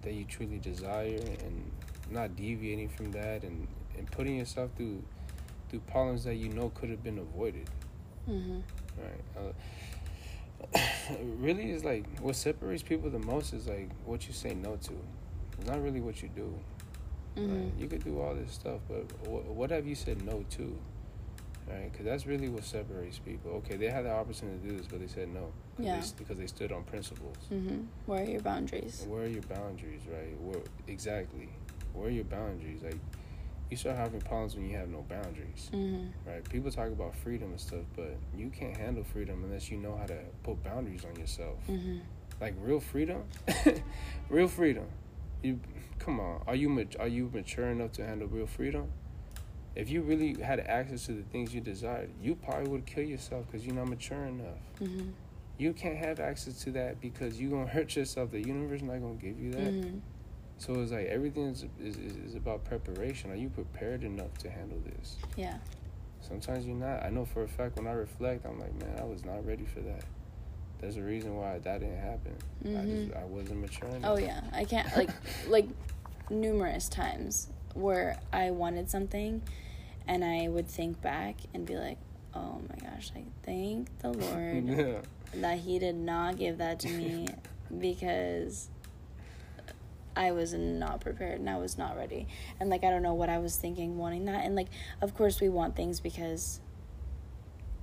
[0.01, 1.71] that you truly desire, and
[2.11, 3.67] not deviating from that, and
[3.97, 5.01] and putting yourself through
[5.69, 7.69] through problems that you know could have been avoided.
[8.29, 8.59] mm-hmm.
[8.97, 9.53] Right.
[10.73, 10.79] Uh,
[11.39, 14.93] really, is like what separates people the most is like what you say no to.
[15.57, 16.53] It's not really what you do.
[17.37, 17.55] Mm-hmm.
[17.55, 17.71] Right?
[17.79, 20.77] You could do all this stuff, but what, what have you said no to?
[21.67, 21.91] Right?
[21.91, 23.51] Because that's really what separates people.
[23.53, 25.51] Okay, they had the opportunity to do this, but they said no.
[25.79, 25.99] Yeah.
[25.99, 27.37] They, because they stood on principles.
[27.51, 27.81] Mm-hmm.
[28.05, 30.39] where are your boundaries where are your boundaries, right?
[30.39, 31.49] Where exactly?
[31.93, 32.81] Where are your boundaries?
[32.83, 32.99] Like,
[33.69, 35.69] you start having problems when you have no boundaries.
[35.73, 36.29] mm-hmm.
[36.29, 36.47] Right.
[36.49, 40.05] People talk about freedom and stuff, but you can't handle freedom unless you know how
[40.05, 41.57] to put boundaries on yourself.
[41.69, 41.97] Mm-hmm.
[42.39, 43.23] Like real freedom,
[44.29, 44.85] real freedom.
[45.41, 45.59] You
[46.05, 46.41] come on.
[46.47, 48.89] Are you mat- are you mature enough to handle real freedom?
[49.75, 53.45] If you really had access to the things you desired, you probably would kill yourself
[53.47, 54.61] because you're not mature enough.
[54.81, 55.09] Mm-hmm.
[55.57, 58.31] You can't have access to that because you're gonna hurt yourself.
[58.31, 59.73] The universe is not gonna give you that.
[59.73, 59.97] Mm-hmm.
[60.57, 63.31] So it's like everything is, is is about preparation.
[63.31, 65.17] Are you prepared enough to handle this?
[65.35, 65.57] yeah
[66.21, 67.03] Sometimes you're not.
[67.03, 69.65] I know for a fact when I reflect, I'm like, man, I was not ready
[69.65, 70.03] for that.
[70.79, 72.35] There's a reason why that didn't happen.
[72.63, 73.05] I Mhm.
[73.07, 74.11] just I wasn't mature enough.
[74.11, 75.09] Oh yeah, I can't like
[75.47, 75.67] like
[76.29, 79.41] numerous times where I wanted something
[80.07, 81.97] and I would think back and be like,
[82.33, 85.01] "Oh my gosh, like thank the Lord yeah.
[85.35, 87.27] that he did not give that to me
[87.79, 88.69] because
[90.15, 92.27] I was not prepared and I was not ready.
[92.59, 94.45] And like I don't know what I was thinking wanting that.
[94.45, 94.67] And like
[95.01, 96.61] of course we want things because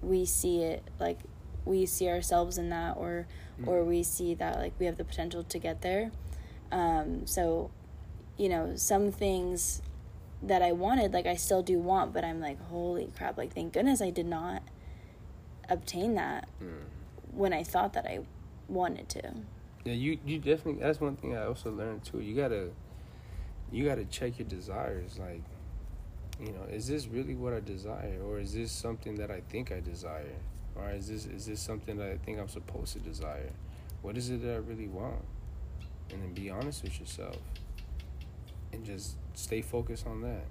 [0.01, 1.19] we see it like
[1.65, 3.27] we see ourselves in that or
[3.67, 6.11] or we see that like we have the potential to get there.
[6.71, 7.71] Um so
[8.43, 9.83] you know, some things
[10.43, 13.73] that I wanted like I still do want, but I'm like holy crap, like thank
[13.73, 14.63] goodness I did not
[15.69, 16.83] obtain that Mm.
[17.31, 18.21] when I thought that I
[18.69, 19.23] wanted to.
[19.85, 20.83] Yeah, you you definitely.
[20.83, 22.21] That's one thing I also learned too.
[22.21, 22.71] You gotta
[23.71, 25.21] you gotta check your desires.
[25.21, 25.43] Like,
[26.41, 29.71] you know, is this really what I desire, or is this something that I think
[29.71, 30.39] I desire,
[30.75, 33.53] or is this is this something that I think I'm supposed to desire,
[34.03, 35.23] what is it that I really want?
[36.11, 37.37] And then be honest with yourself.
[38.73, 40.45] And just stay focused on that.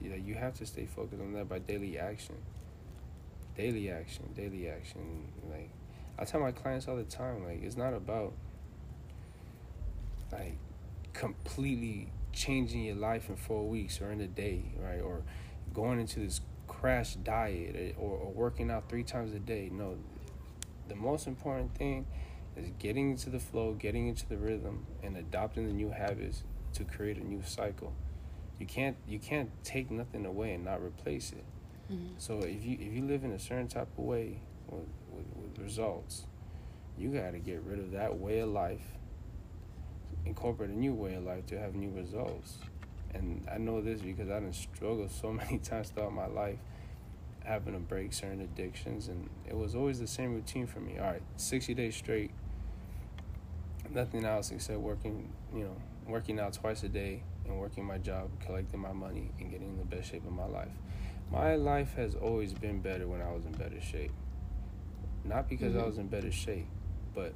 [0.00, 2.36] You know, you have to stay focused on that by daily action.
[3.56, 5.28] Daily action, daily action.
[5.50, 5.70] Like
[6.18, 8.32] I tell my clients all the time, like it's not about
[10.32, 10.56] like
[11.12, 15.00] completely changing your life in four weeks or in a day, right?
[15.00, 15.22] Or
[15.72, 19.70] going into this crash diet eh, or, or working out three times a day.
[19.72, 19.96] No,
[20.88, 22.06] the most important thing
[22.56, 26.42] is getting into the flow, getting into the rhythm, and adopting the new habits
[26.76, 27.92] to create a new cycle.
[28.58, 31.44] You can't you can't take nothing away and not replace it.
[31.92, 32.14] Mm-hmm.
[32.18, 35.58] So if you if you live in a certain type of way with, with, with
[35.58, 36.26] results,
[36.98, 38.84] you got to get rid of that way of life,
[40.24, 42.58] incorporate a new way of life to have new results.
[43.14, 46.58] And I know this because I didn't struggle so many times throughout my life
[47.44, 50.98] having to break certain addictions and it was always the same routine for me.
[50.98, 52.32] All right, 60 days straight,
[53.94, 55.76] nothing else except working, you know,
[56.08, 59.78] working out twice a day and working my job, collecting my money and getting in
[59.78, 60.72] the best shape of my life.
[61.30, 64.12] My life has always been better when I was in better shape.
[65.24, 65.82] Not because mm-hmm.
[65.82, 66.68] I was in better shape,
[67.14, 67.34] but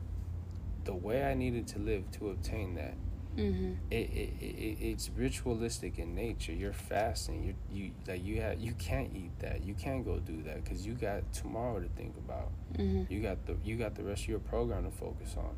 [0.85, 2.95] the way I needed to live to obtain that
[3.37, 3.73] Mm-hmm.
[3.91, 6.53] It, it, it, it's ritualistic in nature.
[6.53, 7.45] You're fasting.
[7.45, 9.65] You you like you have you can't eat that.
[9.65, 12.51] You can't go do that because you got tomorrow to think about.
[12.77, 13.13] Mm-hmm.
[13.13, 15.55] You got the you got the rest of your program to focus on,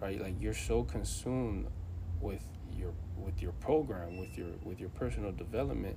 [0.00, 0.20] right?
[0.20, 1.68] Like you're so consumed
[2.20, 2.42] with
[2.76, 5.96] your with your program with your with your personal development.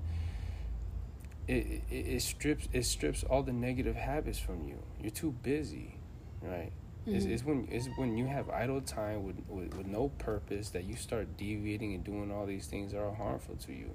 [1.48, 4.78] It, it, it strips it strips all the negative habits from you.
[5.02, 5.98] You're too busy,
[6.42, 6.72] right?
[7.08, 7.16] Mm-hmm.
[7.16, 10.84] It's, it's when it's when you have idle time with, with, with no purpose that
[10.84, 13.92] you start deviating and doing all these things that are harmful to you.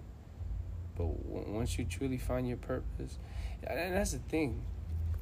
[0.96, 3.18] But w- once you truly find your purpose,
[3.66, 4.64] and that's the thing,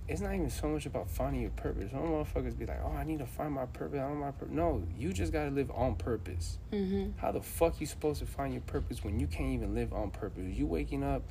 [0.09, 1.91] it's not even so much about finding your purpose.
[1.91, 4.01] Some motherfuckers be like, "Oh, I need to find my purpose.
[4.01, 6.59] I my purpose." No, you just gotta live on purpose.
[6.73, 7.19] Mm-hmm.
[7.19, 10.11] How the fuck you supposed to find your purpose when you can't even live on
[10.11, 10.45] purpose?
[10.47, 11.23] You waking up,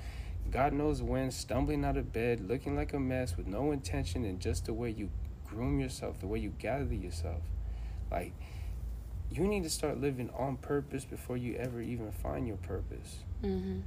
[0.49, 4.39] God knows when, stumbling out of bed, looking like a mess with no intention and
[4.39, 5.09] just the way you
[5.45, 7.41] groom yourself, the way you gather yourself.
[8.09, 8.33] Like,
[9.29, 13.19] you need to start living on purpose before you ever even find your purpose.
[13.43, 13.79] Mm-hmm.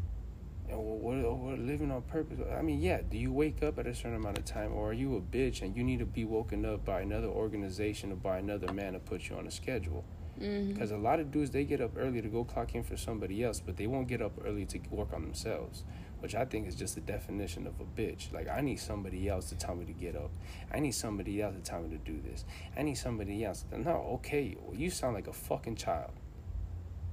[0.76, 2.38] What, what living on purpose?
[2.56, 3.00] I mean, yeah.
[3.08, 5.62] Do you wake up at a certain amount of time, or are you a bitch
[5.62, 8.98] and you need to be woken up by another organization or by another man to
[8.98, 10.04] put you on a schedule?
[10.38, 10.94] Because mm-hmm.
[10.94, 13.60] a lot of dudes they get up early to go clock in for somebody else,
[13.60, 15.84] but they won't get up early to work on themselves
[16.24, 18.32] which I think is just the definition of a bitch.
[18.32, 20.30] Like I need somebody else to tell me to get up.
[20.72, 22.46] I need somebody else to tell me to do this.
[22.74, 23.66] I need somebody else.
[23.70, 26.12] To, no, okay, you sound like a fucking child.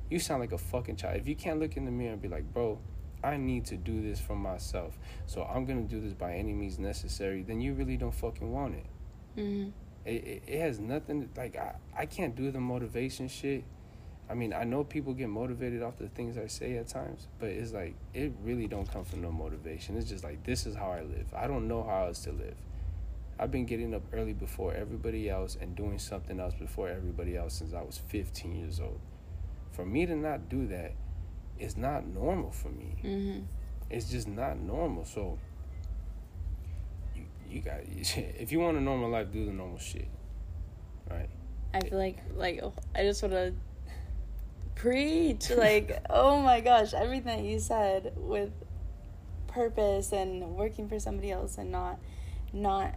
[0.10, 1.18] You sound like a fucking child.
[1.18, 2.80] If you can't look in the mirror and be like, bro,
[3.24, 6.80] I need to do this for myself, so I'm gonna do this by any means
[6.80, 8.86] necessary, then you really don't fucking want it.
[9.38, 9.70] Mm-hmm.
[10.06, 13.64] It, it, it has nothing like I, I can't do the motivation shit
[14.32, 17.50] I mean, I know people get motivated off the things I say at times, but
[17.50, 19.98] it's like it really don't come from no motivation.
[19.98, 21.34] It's just like this is how I live.
[21.36, 22.56] I don't know how else to live.
[23.38, 27.56] I've been getting up early before everybody else and doing something else before everybody else
[27.56, 29.02] since I was 15 years old.
[29.72, 30.94] For me to not do that
[31.62, 32.96] is not normal for me.
[33.04, 33.40] Mm-hmm.
[33.90, 35.06] It's just not normal.
[35.06, 35.38] So
[37.16, 40.08] you you got if you want a normal life, do the normal shit,
[41.10, 41.30] right?
[41.74, 42.62] I feel like like
[42.96, 43.54] I just want to
[44.76, 48.52] preach like oh my gosh everything that you said with
[49.48, 52.00] purpose and working for somebody else and not
[52.54, 52.96] not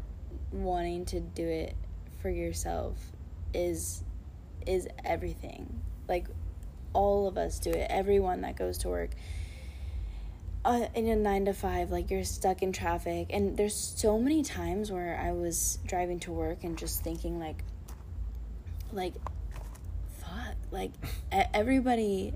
[0.53, 1.75] wanting to do it
[2.23, 2.97] for yourself
[3.53, 4.03] is
[4.67, 6.27] is everything like
[6.95, 9.11] all of us do it everyone that goes to work
[10.65, 14.43] uh, in a nine to five like you're stuck in traffic and there's so many
[14.43, 17.63] times where i was driving to work and just thinking like
[18.93, 19.15] like
[20.19, 20.93] fuck, like
[21.53, 22.33] everybody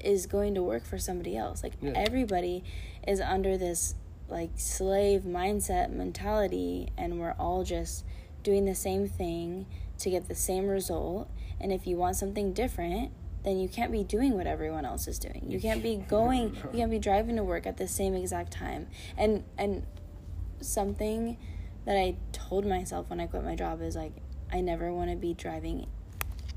[0.00, 1.62] is going to work for somebody else.
[1.62, 1.92] Like yeah.
[1.94, 2.64] everybody
[3.06, 3.94] is under this
[4.28, 8.04] like slave mindset mentality and we're all just
[8.42, 9.66] doing the same thing
[9.98, 11.30] to get the same result.
[11.60, 13.12] And if you want something different,
[13.46, 15.44] then you can't be doing what everyone else is doing.
[15.46, 18.88] You can't be going you can't be driving to work at the same exact time.
[19.16, 19.86] And and
[20.60, 21.38] something
[21.84, 24.12] that I told myself when I quit my job is like
[24.52, 25.86] I never want to be driving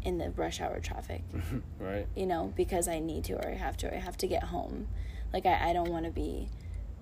[0.03, 1.21] in the rush hour traffic.
[1.79, 2.07] right.
[2.15, 4.45] You know, because I need to or I have to or I have to get
[4.45, 4.87] home.
[5.31, 6.49] Like I, I don't want to be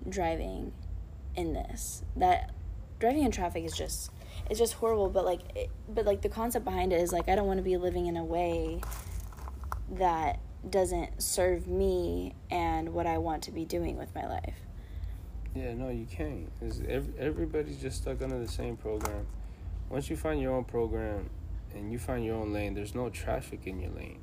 [0.06, 0.72] driving
[1.34, 2.02] in this.
[2.14, 2.52] That
[2.98, 4.10] driving in traffic is just
[4.50, 7.34] it's just horrible, but like it, but like the concept behind it is like I
[7.34, 8.82] don't want to be living in a way
[9.92, 14.56] that doesn't serve me and what I want to be doing with my life.
[15.54, 16.50] Yeah, no, you can't.
[16.60, 19.26] Cause every, everybody's just stuck under the same program.
[19.88, 21.30] Once you find your own program,
[21.74, 24.20] and you find your own lane, there's no traffic in your lane,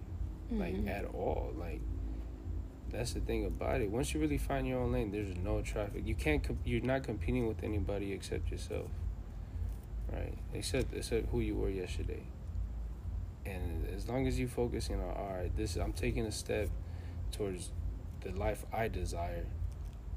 [0.51, 0.89] like Mhm.
[0.89, 1.51] at all.
[1.57, 1.79] Like
[2.89, 3.89] that's the thing about it.
[3.91, 6.05] Once you really find your own lane, there's no traffic.
[6.05, 6.43] You can't.
[6.43, 8.89] Com- you're not competing with anybody except yourself,
[10.11, 10.33] right?
[10.53, 12.23] Except except who you were yesterday.
[13.45, 16.69] And as long as you focusing on, all right, this I'm taking a step
[17.31, 17.71] towards
[18.21, 19.45] the life I desire,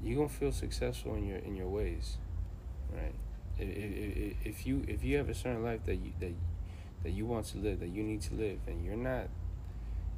[0.01, 2.17] you're gonna feel successful in your in your ways,
[2.91, 3.13] right?
[3.57, 6.33] If, if, if you if you have a certain life that you that
[7.03, 9.27] that you want to live, that you need to live, and you're not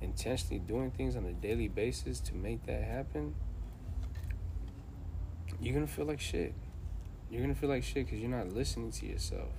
[0.02, 3.36] intentionally doing things on a daily basis to make that happen,
[5.60, 6.54] you're gonna feel like shit.
[7.30, 9.50] You're gonna feel like shit because you're not listening to yourself.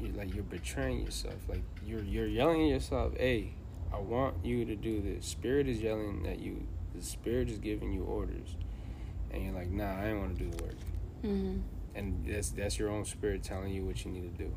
[0.00, 1.36] You like you're betraying yourself.
[1.48, 3.54] Like you're you're yelling at yourself, "Hey,
[3.92, 6.66] I want you to do this." Spirit is yelling at you.
[6.94, 8.56] The spirit is giving you orders,
[9.30, 10.76] and you're like, "Nah, I don't want to do the work."
[11.22, 11.62] Mhm.
[11.94, 14.52] And that's that's your own spirit telling you what you need to do.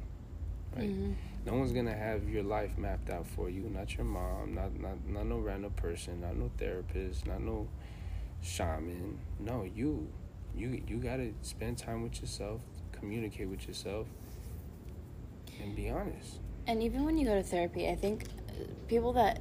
[0.76, 0.90] Right?
[0.90, 1.16] Mhm.
[1.46, 3.64] No one's gonna have your life mapped out for you.
[3.70, 4.54] Not your mom.
[4.54, 6.22] Not not not no random person.
[6.22, 7.26] Not no therapist.
[7.28, 7.68] Not no
[8.42, 9.20] shaman.
[9.40, 10.08] No, you.
[10.56, 12.62] You you gotta spend time with yourself.
[12.92, 14.08] Communicate with yourself.
[15.62, 16.40] And be honest.
[16.68, 19.40] And even when you go to therapy, I think uh, people that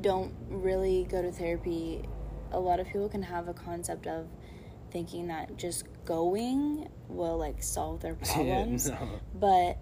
[0.00, 2.02] don't really go to therapy,
[2.52, 4.26] a lot of people can have a concept of
[4.90, 8.88] thinking that just going will like solve their problems.
[8.88, 9.20] no.
[9.34, 9.78] But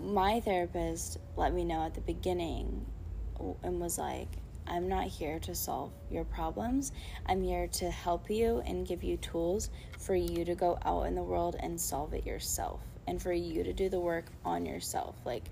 [0.00, 2.86] my therapist let me know at the beginning
[3.62, 4.28] and was like,
[4.66, 6.92] I'm not here to solve your problems.
[7.24, 11.14] I'm here to help you and give you tools for you to go out in
[11.14, 15.16] the world and solve it yourself and for you to do the work on yourself.
[15.24, 15.44] Like,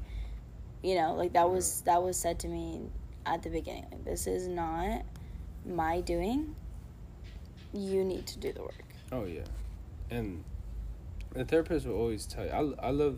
[0.82, 2.82] you know, like that was that was said to me
[3.24, 3.86] at the beginning.
[3.90, 5.02] Like this is not
[5.64, 6.54] my doing.
[7.72, 8.84] You need to do the work.
[9.10, 9.44] Oh yeah,
[10.10, 10.44] and
[11.32, 12.50] the therapist will always tell you.
[12.50, 13.16] I, I love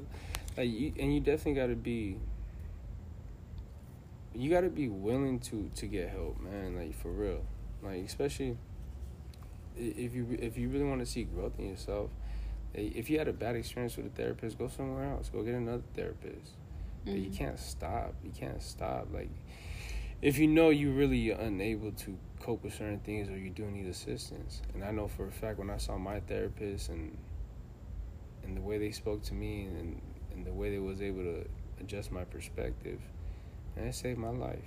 [0.56, 2.16] like you, and you definitely got to be.
[4.34, 6.76] You got to be willing to to get help, man.
[6.76, 7.44] Like for real,
[7.82, 8.56] like especially
[9.76, 12.10] if you if you really want to see growth in yourself.
[12.74, 15.30] If you had a bad experience with a therapist, go somewhere else.
[15.30, 16.52] Go get another therapist.
[17.04, 18.14] But you can't stop.
[18.22, 19.08] You can't stop.
[19.12, 19.30] Like,
[20.20, 23.86] if you know you really unable to cope with certain things or you do need
[23.86, 27.16] assistance, and I know for a fact when I saw my therapist and
[28.44, 30.00] and the way they spoke to me and
[30.32, 31.44] and the way they was able to
[31.80, 33.00] adjust my perspective,
[33.76, 34.64] and it saved my life.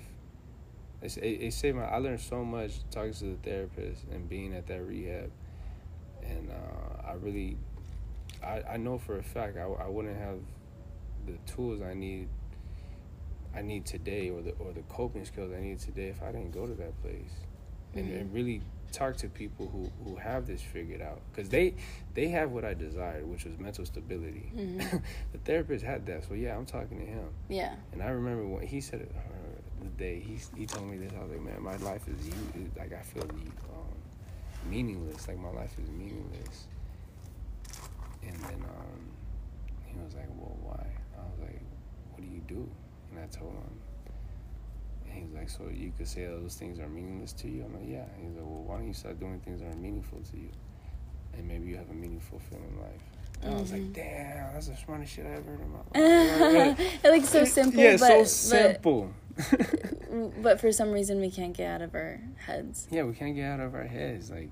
[1.01, 1.83] It, it, it saved my.
[1.83, 5.31] I learned so much talking to the therapist and being at that rehab,
[6.23, 7.57] and uh, I really,
[8.43, 10.39] I I know for a fact I I wouldn't have
[11.25, 12.27] the tools I need
[13.53, 16.51] I need today or the or the coping skills I need today if I didn't
[16.51, 17.31] go to that place
[17.93, 18.21] and, Mhm.
[18.21, 18.61] and really
[18.93, 21.75] talk to people who, who have this figured out because they
[22.13, 25.01] they have what I desired which was mental stability Mhm.
[25.31, 27.75] the therapist had that so yeah I'm talking to him Yeah.
[27.93, 29.21] and I remember when he said it uh,
[29.83, 32.29] the day he he told me this I was like man my life is
[32.77, 36.67] like I feel um, meaningless like my life is meaningless
[38.27, 39.01] and then um,
[39.85, 40.85] he was like well why?
[41.17, 41.61] I was like
[42.11, 42.69] what do you do?
[43.11, 43.79] And I told him.
[45.05, 47.63] And he was like so you could say those things are meaningless to you?
[47.65, 48.05] I'm like yeah.
[48.21, 50.49] He's like well why don't you start doing things that are meaningful to you?
[51.33, 53.01] And maybe you have a meaningful feeling life.
[53.43, 53.93] And I was like Mhm.
[53.93, 56.79] damn that's the smartest shit I ever heard in my life.
[57.03, 59.13] It looks so simple, yeah but, so but simple.
[60.41, 62.87] but for some reason we can't get out of our heads.
[62.91, 64.49] yeah, we can't get out of our heads, like,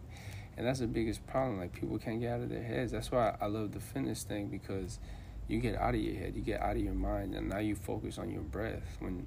[0.59, 1.57] and that's the biggest problem.
[1.57, 2.91] Like, people can't get out of their heads.
[2.91, 4.99] That's why I love the fitness thing because
[5.47, 7.75] you get out of your head, you get out of your mind, and now you
[7.75, 8.97] focus on your breath.
[8.99, 9.25] When,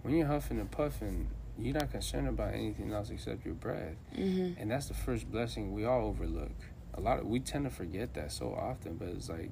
[0.00, 1.28] when you're huffing and puffing,
[1.58, 5.74] you're not concerned about anything else except your breath, hmm and that's the first blessing
[5.74, 6.56] we all overlook.
[6.94, 9.50] A lot of we tend to forget that so often, but it's like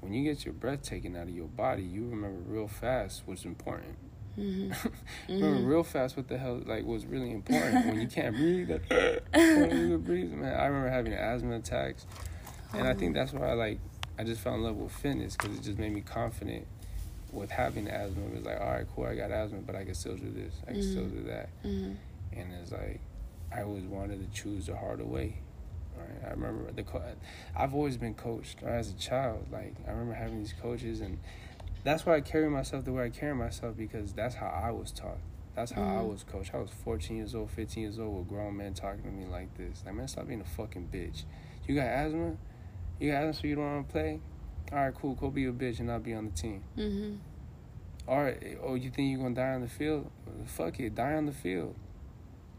[0.00, 3.46] when you get your breath taken out of your body, you remember real fast what's
[3.46, 3.96] important.
[4.36, 4.70] Hmm
[5.28, 5.66] remember Mhm.
[5.66, 8.70] real fast what the hell like was really important when you can't breathe.
[8.70, 9.18] Like, you
[9.56, 10.54] can breathe, man.
[10.58, 12.06] I remember having asthma attacks,
[12.74, 13.78] and I think that's why I like
[14.18, 16.66] I just fell in love with fitness because it just made me confident
[17.32, 18.24] with having asthma.
[18.26, 20.54] It was like, all right, cool, I got asthma, but I can still do this.
[20.68, 21.12] I can still Mhm.
[21.12, 21.48] do that.
[21.62, 21.92] hmm
[22.32, 23.00] And it's like
[23.54, 25.36] I always wanted to choose the harder way.
[25.96, 26.26] Right?
[26.28, 27.02] I remember the co-
[27.54, 29.46] I've always been coached right, as a child.
[29.52, 31.18] Like I remember having these coaches, and
[31.84, 34.92] that's why I carry myself the way I carry myself because that's how I was
[34.92, 35.18] taught.
[35.54, 36.08] That's how I Mhm.
[36.10, 36.54] was coached.
[36.54, 39.54] I was 14 years old, 15 years old with grown men talking to me like
[39.56, 39.82] this.
[39.84, 41.24] Like, man, stop being a fucking bitch.
[41.66, 42.36] You got asthma?
[42.98, 44.20] You got asthma so you don't want to play?
[44.72, 45.14] All right, cool.
[45.14, 46.62] Go be a bitch and I'll be on the team.
[46.78, 47.16] Mm-hmm.
[48.08, 48.58] All right.
[48.62, 50.10] Oh, you think you're going to die on the field?
[50.46, 50.94] Fuck it.
[50.94, 51.74] Die on the field.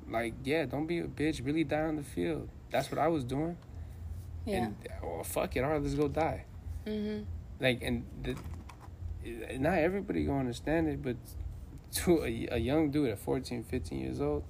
[0.07, 1.43] Like, yeah, don't be a bitch.
[1.43, 2.49] Really die on the field.
[2.69, 3.57] That's what I was doing.
[4.45, 4.65] Yeah.
[4.65, 5.63] And, oh, fuck it.
[5.63, 6.45] All right, let's go die.
[6.85, 7.21] hmm
[7.59, 8.35] Like, and the,
[9.57, 11.15] not everybody gonna understand it, but
[11.93, 14.43] to a, a young dude at 14, 15 years old,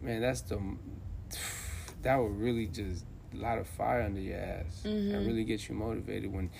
[0.00, 0.58] man, that's the
[2.02, 5.14] that would really just light a fire under your ass Mhm.
[5.14, 6.50] and really get you motivated when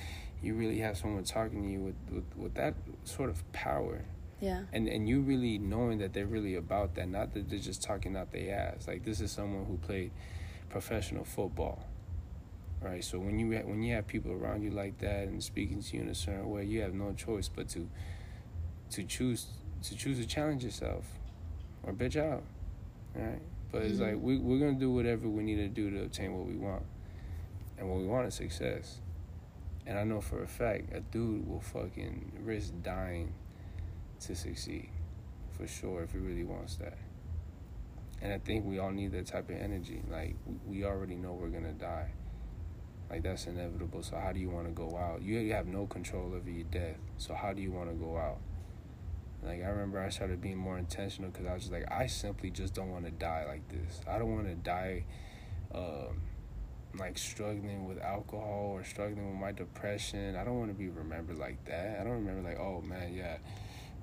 [0.43, 2.75] you really have someone talking to you with, with, with that
[3.05, 4.05] sort of power
[4.41, 4.63] Yeah.
[4.73, 8.17] and and you really knowing that they're really about that, not that they're just talking
[8.17, 8.87] out their ass.
[8.89, 10.11] Like this is someone who played
[10.71, 11.85] professional football,
[12.83, 13.03] right?
[13.05, 15.97] So when you ha- when you have people around you like that and speaking to
[15.97, 17.89] you in a certain way, you have no choice but to
[18.91, 19.47] to choose
[19.85, 21.07] to choose to challenge yourself
[21.83, 22.43] or bitch out,
[23.15, 23.41] right?
[23.71, 24.13] But it's Mhm.
[24.13, 26.85] like we we're gonna do whatever we need to do to obtain what we want,
[27.79, 29.01] and what we want is success.
[29.87, 33.33] And I know for a fact a dude will fucking risk dying
[34.21, 34.89] to succeed,
[35.51, 36.97] for sure, if he really wants that.
[38.21, 40.01] And I think we all need that type of energy.
[40.09, 42.11] Like we- we already know we're gonna die.
[43.13, 44.03] Like that's inevitable.
[44.03, 45.21] So how do you want to go out?
[45.23, 46.97] You have no control over your death.
[47.19, 48.39] So how do you want to go out?
[49.45, 52.51] Like I remember I started being more intentional because I was just like I simply
[52.51, 54.01] just don't want to die like this.
[54.09, 55.05] I don't want to die,
[55.75, 56.23] um,
[56.99, 60.37] like struggling with alcohol or struggling with my depression.
[60.37, 61.99] I don't want to be remembered like that.
[62.01, 63.39] I don't remember like oh man yeah,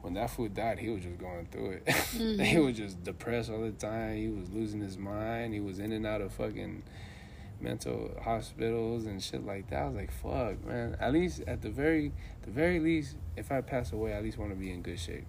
[0.02, 1.90] when that fool died he was just going through it.
[2.12, 2.66] he Mhm.
[2.66, 4.18] was just depressed all the time.
[4.18, 5.54] He was losing his mind.
[5.54, 6.84] He was in and out of fucking
[7.62, 9.84] mental hospitals and shit like that.
[9.84, 10.96] I was like, fuck, man.
[11.00, 12.12] At least at the very
[12.44, 15.00] the very least, if I pass away, I at least want to be in good
[15.00, 15.26] shape.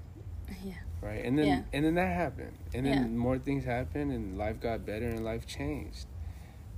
[0.64, 0.74] Yeah.
[1.01, 1.24] Right?
[1.24, 1.62] And then Yeah.
[1.72, 2.53] and then that happened.
[2.74, 3.07] And then Yeah.
[3.07, 6.07] more things happened and life got better and life changed.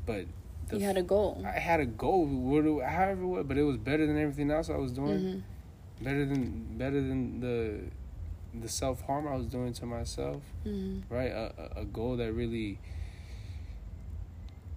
[0.07, 0.27] But
[0.69, 1.43] the You had a goal.
[1.45, 4.71] I had a goal, what do- however what, but it was better than everything else
[4.71, 5.19] I was doing.
[5.19, 5.39] hmm
[6.05, 7.81] Better than better than the
[8.61, 11.31] the self harm I was doing to myself hmm right?
[11.33, 12.79] A, a- a goal that really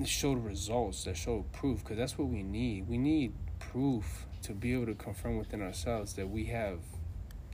[0.04, 2.88] showed results, that showed proof, because that's what we need.
[2.88, 6.80] We need proof to be able to confirm within ourselves that we have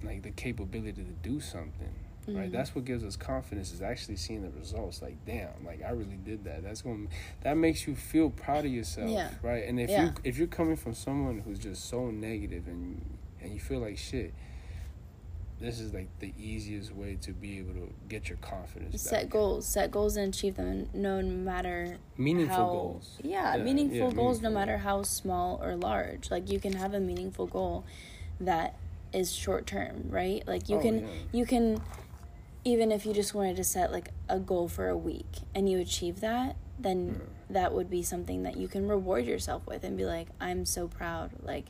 [0.04, 1.94] like the capability to do something.
[2.28, 2.52] Right, Mhm.
[2.52, 5.02] that's what gives us confidence is actually seeing the results.
[5.02, 6.64] Like, damn, like I really did that.
[6.64, 7.08] That's going
[7.42, 9.32] that makes you feel proud of yourself, Yeah.
[9.42, 9.64] right?
[9.68, 10.06] And if Yeah.
[10.06, 13.02] you if you're coming from someone who's just so negative and
[13.42, 14.34] and you feel like shit,
[15.62, 19.30] this is like the easiest way to be able to get your confidence Set back.
[19.30, 19.66] goals.
[19.68, 20.90] Set goals and achieve them.
[20.94, 23.20] No matter Meaningful how, goals.
[23.24, 26.30] Yeah, Yeah, meaningful yeah, goals, no matter how small or large.
[26.32, 27.86] Like you can have a meaningful goal
[28.40, 28.76] that
[29.14, 30.46] is short term, right?
[30.48, 31.08] Like you Oh, can yeah.
[31.32, 31.82] you can
[32.64, 35.80] even if you just wanted to set like a goal for a week and you
[35.80, 40.06] achieve that, then that would be something that you can reward yourself with and be
[40.06, 41.32] like, I'm so proud.
[41.44, 41.66] Like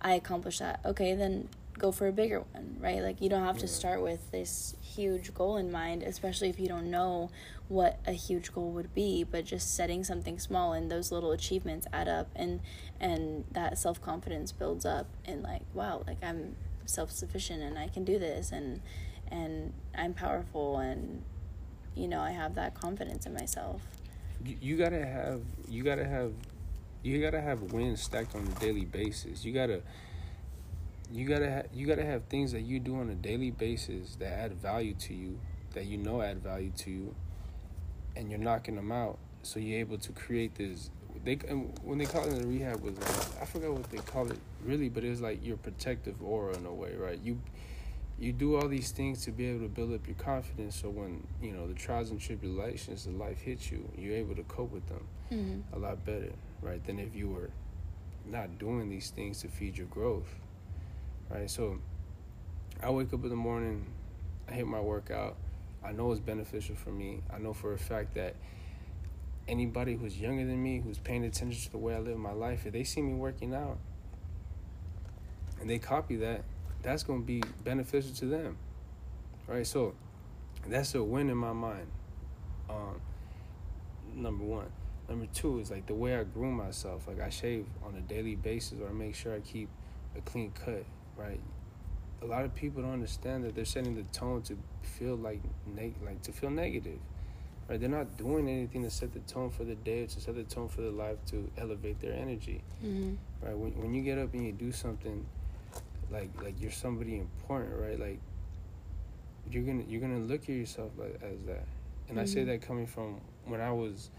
[0.00, 0.80] I accomplished that.
[0.84, 1.48] Okay, then
[1.82, 3.02] go for a bigger one, right?
[3.02, 6.68] Like you don't have to start with this huge goal in mind, especially if you
[6.68, 7.28] don't know
[7.66, 11.88] what a huge goal would be, but just setting something small and those little achievements
[11.92, 12.60] add up and
[13.00, 16.54] and that self-confidence builds up and like, wow, like I'm
[16.86, 18.80] self-sufficient and I can do this and
[19.28, 21.24] and I'm powerful and
[21.96, 23.82] you know, I have that confidence in myself.
[24.44, 26.32] You, you gotta have you gotta have
[27.02, 29.44] you gotta have wins stacked on a daily basis.
[29.44, 29.82] You gotta
[31.12, 34.32] you gotta ha- you gotta have things that you do on a daily basis that
[34.32, 35.38] add value to you,
[35.74, 37.14] that you know add value to you,
[38.16, 39.18] and you're knocking them out.
[39.42, 40.90] So you're able to create this.
[41.24, 43.98] They and when they call it in the rehab was like I forgot what they
[43.98, 47.18] call it really, but it was like your protective aura in a way, right?
[47.22, 47.40] You
[48.18, 50.76] you do all these things to be able to build up your confidence.
[50.80, 54.44] So when you know the trials and tribulations of life hit you, you're able to
[54.44, 55.74] cope with them Mm-hmm.
[55.74, 56.84] a lot better, right?
[56.86, 57.48] Than if you were
[58.30, 60.28] not doing these things to feed your growth,
[61.32, 61.50] right?
[61.50, 61.78] So
[62.82, 63.86] I wake up in the morning,
[64.48, 65.36] I hit my workout.
[65.84, 67.22] I know it's beneficial for me.
[67.32, 68.36] I know for a fact that
[69.48, 72.66] anybody who's younger than me, who's paying attention to the way I live my life,
[72.66, 73.78] if they see me working out
[75.60, 76.42] and they copy that,
[76.82, 78.56] that's going to be beneficial to them,
[79.46, 79.66] right?
[79.66, 79.94] So
[80.68, 81.86] that's a win in my mind.
[82.68, 83.00] Um,
[84.14, 84.66] number one.
[85.08, 87.06] Number two is like the way I groom myself.
[87.06, 89.68] Like I shave on a daily basis, or I make sure I keep
[90.16, 90.84] a clean cut.
[91.16, 91.40] Right.
[92.22, 95.96] A lot of people don't understand that they're setting the tone to feel like neg-
[96.04, 96.98] like to feel negative.
[97.68, 97.78] Right.
[97.80, 100.44] They're not doing anything to set the tone for the day or to set the
[100.44, 102.62] tone for their life to elevate their energy.
[102.84, 103.14] Mm-hmm.
[103.46, 103.56] Right.
[103.56, 105.26] When when you get up and you do something,
[106.10, 107.74] like like you're somebody important.
[107.78, 107.98] Right.
[107.98, 108.20] Like
[109.50, 111.64] you're gonna you're gonna look at yourself like as that.
[112.08, 112.46] And I say Mhm.
[112.46, 114.10] that coming from when I was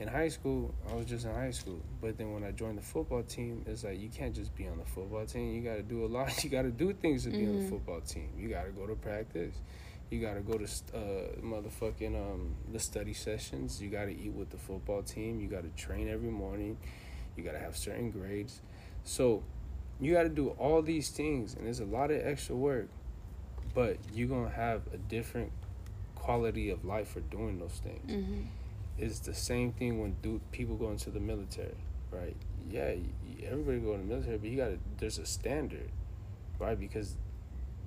[0.00, 1.80] in high school, I was just in high school.
[2.00, 4.78] But then when I joined the football team, it's like you can't just be on
[4.78, 5.54] the football team.
[5.54, 6.32] You got to do a lot.
[6.44, 7.68] You got to do things to be on the Mhm.
[7.68, 8.30] football team.
[8.36, 9.54] You got to go to practice.
[10.10, 13.80] You got to go to uh, motherfucking um, the study sessions.
[13.80, 15.38] You got to eat with the football team.
[15.38, 16.78] You got to train every morning.
[17.36, 18.60] You got to have certain grades.
[19.04, 19.42] So
[20.00, 22.88] you got to do all these things, and there's a lot of extra work,
[23.74, 25.52] but you're gonna have a different
[26.16, 28.10] quality of life for doing those things.
[28.10, 28.42] Mm-hmm.
[29.00, 31.74] It's the same thing when do people go into the military,
[32.10, 32.36] right?
[32.68, 32.94] Yeah,
[33.44, 35.90] everybody go in the military, but you got to there's a standard,
[36.58, 36.78] right?
[36.78, 37.16] Because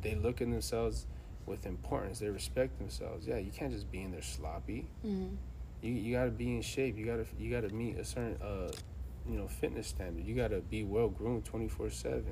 [0.01, 1.05] they look at themselves
[1.45, 2.19] with importance.
[2.19, 3.27] They respect themselves.
[3.27, 4.87] Yeah, you can't just be in there sloppy.
[5.05, 5.35] Mm-hmm.
[5.83, 6.97] You you got to be in shape.
[6.97, 8.71] You got to you got to meet a certain uh,
[9.29, 10.25] you know, fitness standard.
[10.25, 12.23] You got to be well groomed 24/7.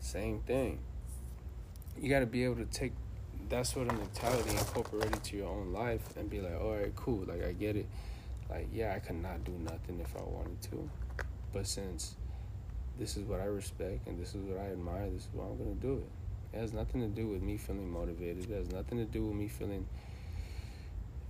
[0.00, 0.80] Same thing.
[1.98, 2.92] You got to be able to take
[3.50, 6.94] that sort of mentality incorporated incorporate to your own life and be like, all right,
[6.94, 7.24] cool.
[7.26, 7.86] Like I get it.
[8.48, 10.88] Like yeah, I could not do nothing if I wanted to,
[11.52, 12.16] but since
[12.98, 15.58] this is what I respect and this is what I admire, this is why I'm
[15.58, 16.56] gonna do it.
[16.56, 18.50] It has nothing to do with me feeling motivated.
[18.50, 19.86] It has nothing to do with me feeling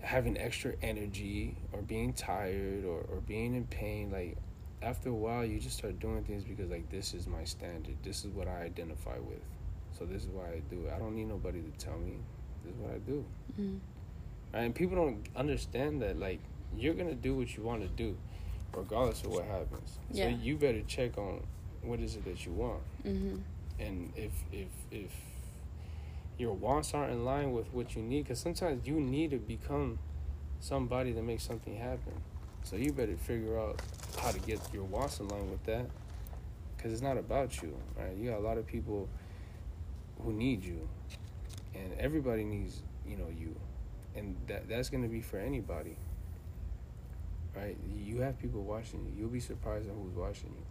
[0.00, 4.10] having extra energy or being tired or, or being in pain.
[4.10, 4.36] Like
[4.82, 7.96] after a while you just start doing things because like this is my standard.
[8.02, 9.42] This is what I identify with.
[10.00, 10.92] So this is why I do it.
[10.96, 12.14] I don't need nobody to tell me.
[12.64, 13.22] This is what I do.
[13.60, 13.76] Mm-hmm.
[14.54, 16.40] And people don't understand that like
[16.74, 18.16] you're gonna do what you want to do,
[18.74, 19.98] regardless of what happens.
[20.10, 20.24] Yeah.
[20.24, 21.42] So you better check on
[21.82, 22.80] what is it that you want.
[23.06, 23.36] Mm-hmm.
[23.78, 25.10] And if if if
[26.38, 29.98] your wants aren't in line with what you need, because sometimes you need to become
[30.60, 32.14] somebody to make something happen.
[32.62, 33.82] So you better figure out
[34.18, 35.84] how to get your wants in line with that,
[36.74, 38.16] because it's not about you, right?
[38.16, 39.06] You got a lot of people
[40.20, 40.88] who need you,
[41.74, 43.54] and everybody needs you know you,
[44.14, 45.96] and that that's gonna be for anybody,
[47.56, 47.76] right?
[47.96, 49.12] You have people watching you.
[49.16, 50.66] You'll be surprised at who's watching you.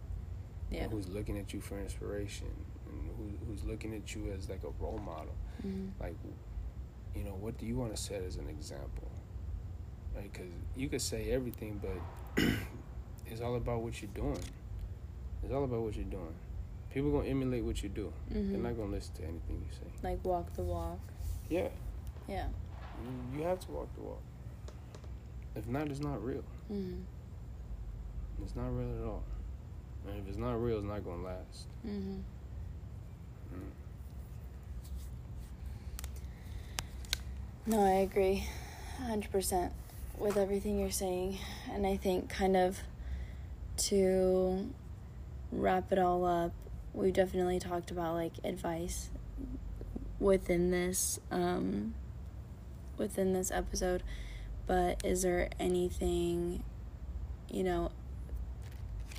[0.70, 0.84] Yeah.
[0.84, 2.46] and who's looking at you for inspiration.
[2.88, 5.34] And who, who's looking at you as like a role model.
[5.66, 6.02] Mm-hmm.
[6.02, 6.14] like
[7.14, 9.10] you know what do you want to set as an example?
[10.14, 12.44] Right because you could say everything but
[13.26, 14.42] it's all about what you're doing.
[15.42, 16.34] It's all about what you're doing
[16.92, 18.52] people gonna emulate what you do Mm-hmm.
[18.52, 20.98] they're not gonna listen to anything you say Like walk the walk.
[21.48, 21.68] yeah
[22.28, 22.46] Yeah.
[23.36, 24.22] you, have to walk the walk
[25.56, 27.00] if not it's not real Mm-hmm.
[28.42, 29.22] it's not real at all
[30.08, 32.18] and if it's not real it's not gonna last Mm-hmm.
[33.54, 33.70] Mm.
[37.66, 38.46] No, I agree
[39.02, 39.70] 100%
[40.18, 41.38] with everything you're saying.
[41.72, 42.78] And I think, kind of,
[43.88, 44.68] to
[45.52, 46.52] wrap it all up,
[46.92, 49.10] we've definitely talked about like advice
[50.18, 51.94] within this um
[52.98, 54.02] within this episode
[54.66, 56.62] but is there anything
[57.50, 57.90] you know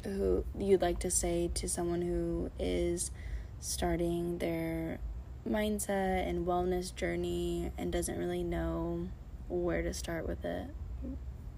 [0.04, 3.12] who you'd like to say to someone who is
[3.60, 5.00] starting their
[5.48, 9.08] mindset and wellness journey and doesn't really know
[9.50, 10.68] where to start with it,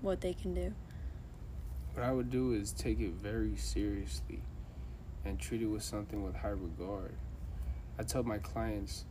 [0.01, 0.74] what they can do.
[1.93, 4.41] What I would do is take it very seriously
[5.26, 7.13] and treat it with something with high regard.
[7.97, 9.05] I tell my clients,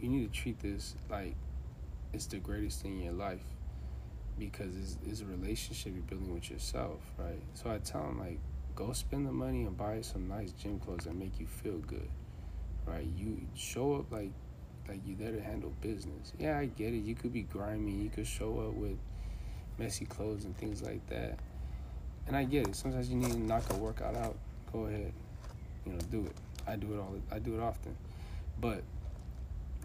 [0.00, 1.34] you need to treat this like
[2.12, 3.44] it's the greatest thing in your life
[4.38, 7.42] because it's, it's a relationship you're building with yourself, right?
[7.54, 8.38] So I tell them, like,
[8.74, 12.08] go spend the money and buy some nice gym clothes that make you feel good,
[12.86, 13.06] right?
[13.16, 14.32] You show up like
[14.88, 16.32] like you're there to handle business.
[16.38, 17.04] Yeah, I get it.
[17.04, 17.92] You could be grimy.
[17.92, 18.98] You could show up with
[19.78, 21.38] messy clothes and things like that.
[22.26, 22.76] And I get it.
[22.76, 24.36] Sometimes you need to knock a workout out.
[24.72, 25.12] Go ahead,
[25.86, 26.36] you know, do it.
[26.66, 27.14] I do it all.
[27.30, 27.96] I do it often.
[28.60, 28.82] But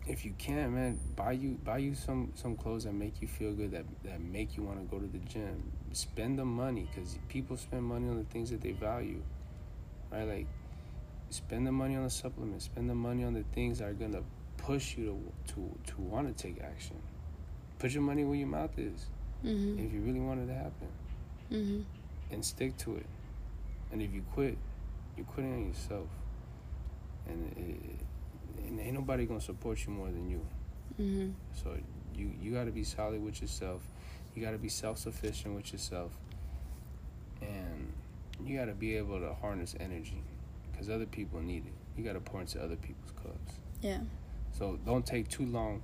[0.08, 3.54] if you can, man, buy you buy you some some clothes that make you feel
[3.54, 3.72] good.
[3.72, 5.72] That that make you want to go to the gym.
[5.94, 9.22] Spend the money because people spend money on the things that they value,
[10.12, 10.24] right?
[10.28, 10.48] Like
[11.30, 12.66] spend the money on the supplements.
[12.66, 14.22] Spend the money on the things that are gonna
[14.58, 15.06] push you
[15.48, 16.98] to to to want to take action.
[17.80, 19.08] Put your money where your mouth is.
[19.46, 19.80] Mm-hmm.
[19.86, 20.88] If you really want it to happen
[21.52, 21.82] Mm-hmm.
[22.34, 23.06] and stick to it.
[23.92, 24.58] And if you quit,
[25.18, 26.08] you're quitting on yourself.
[27.28, 30.46] And, it, and ain't nobody gonna support you more than you.
[31.00, 31.32] Mm-hmm.
[31.54, 31.76] So
[32.16, 33.82] you you got to be solid with yourself.
[34.36, 36.12] You got to be self sufficient with yourself.
[37.42, 37.94] And
[38.46, 40.22] you got to be able to harness energy
[40.72, 41.74] because other people need it.
[41.98, 43.60] You got to pour into other people's cups.
[43.82, 44.00] Yeah.
[44.52, 45.82] So don't take too long,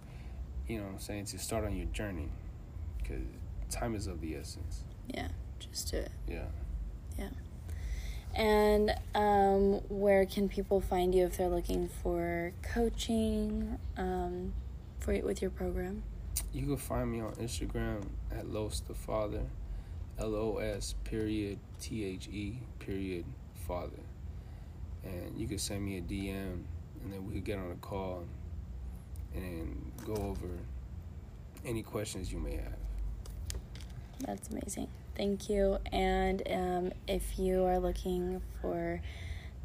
[0.67, 2.29] you know what I'm saying, to start on your journey
[2.97, 3.21] because
[3.69, 4.83] time is of the essence.
[5.07, 5.27] Yeah.
[5.59, 6.11] Just do it.
[6.27, 6.45] Yeah.
[7.17, 7.29] Yeah.
[8.35, 14.53] And um, where can people find you if they're looking for coaching um,
[14.99, 16.03] for with your program?
[16.51, 19.41] You can find me on Instagram at Los the Father,
[20.17, 23.25] L O S period T H E period
[23.67, 24.01] Father,
[25.03, 26.63] and you can send me a DM,
[27.03, 28.23] and then we could get on a call,
[29.35, 30.49] and go over
[31.65, 32.77] any questions you may have.
[34.19, 34.87] That's amazing.
[35.15, 35.77] Thank you.
[35.91, 39.01] And um, if you are looking for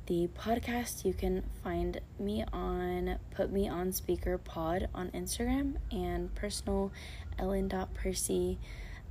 [0.07, 6.35] the podcast, you can find me on Put Me On Speaker Pod on Instagram and
[6.35, 6.93] personal
[7.39, 8.59] Ellen.Percy.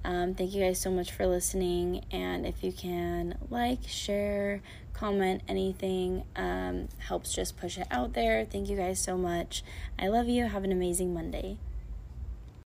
[0.04, 2.06] Um, thank you guys so much for listening.
[2.12, 4.62] And if you can like, share,
[4.94, 8.46] comment, anything um, helps just push it out there.
[8.46, 9.64] Thank you guys so much.
[10.00, 10.46] I love you.
[10.46, 11.58] Have an amazing Monday.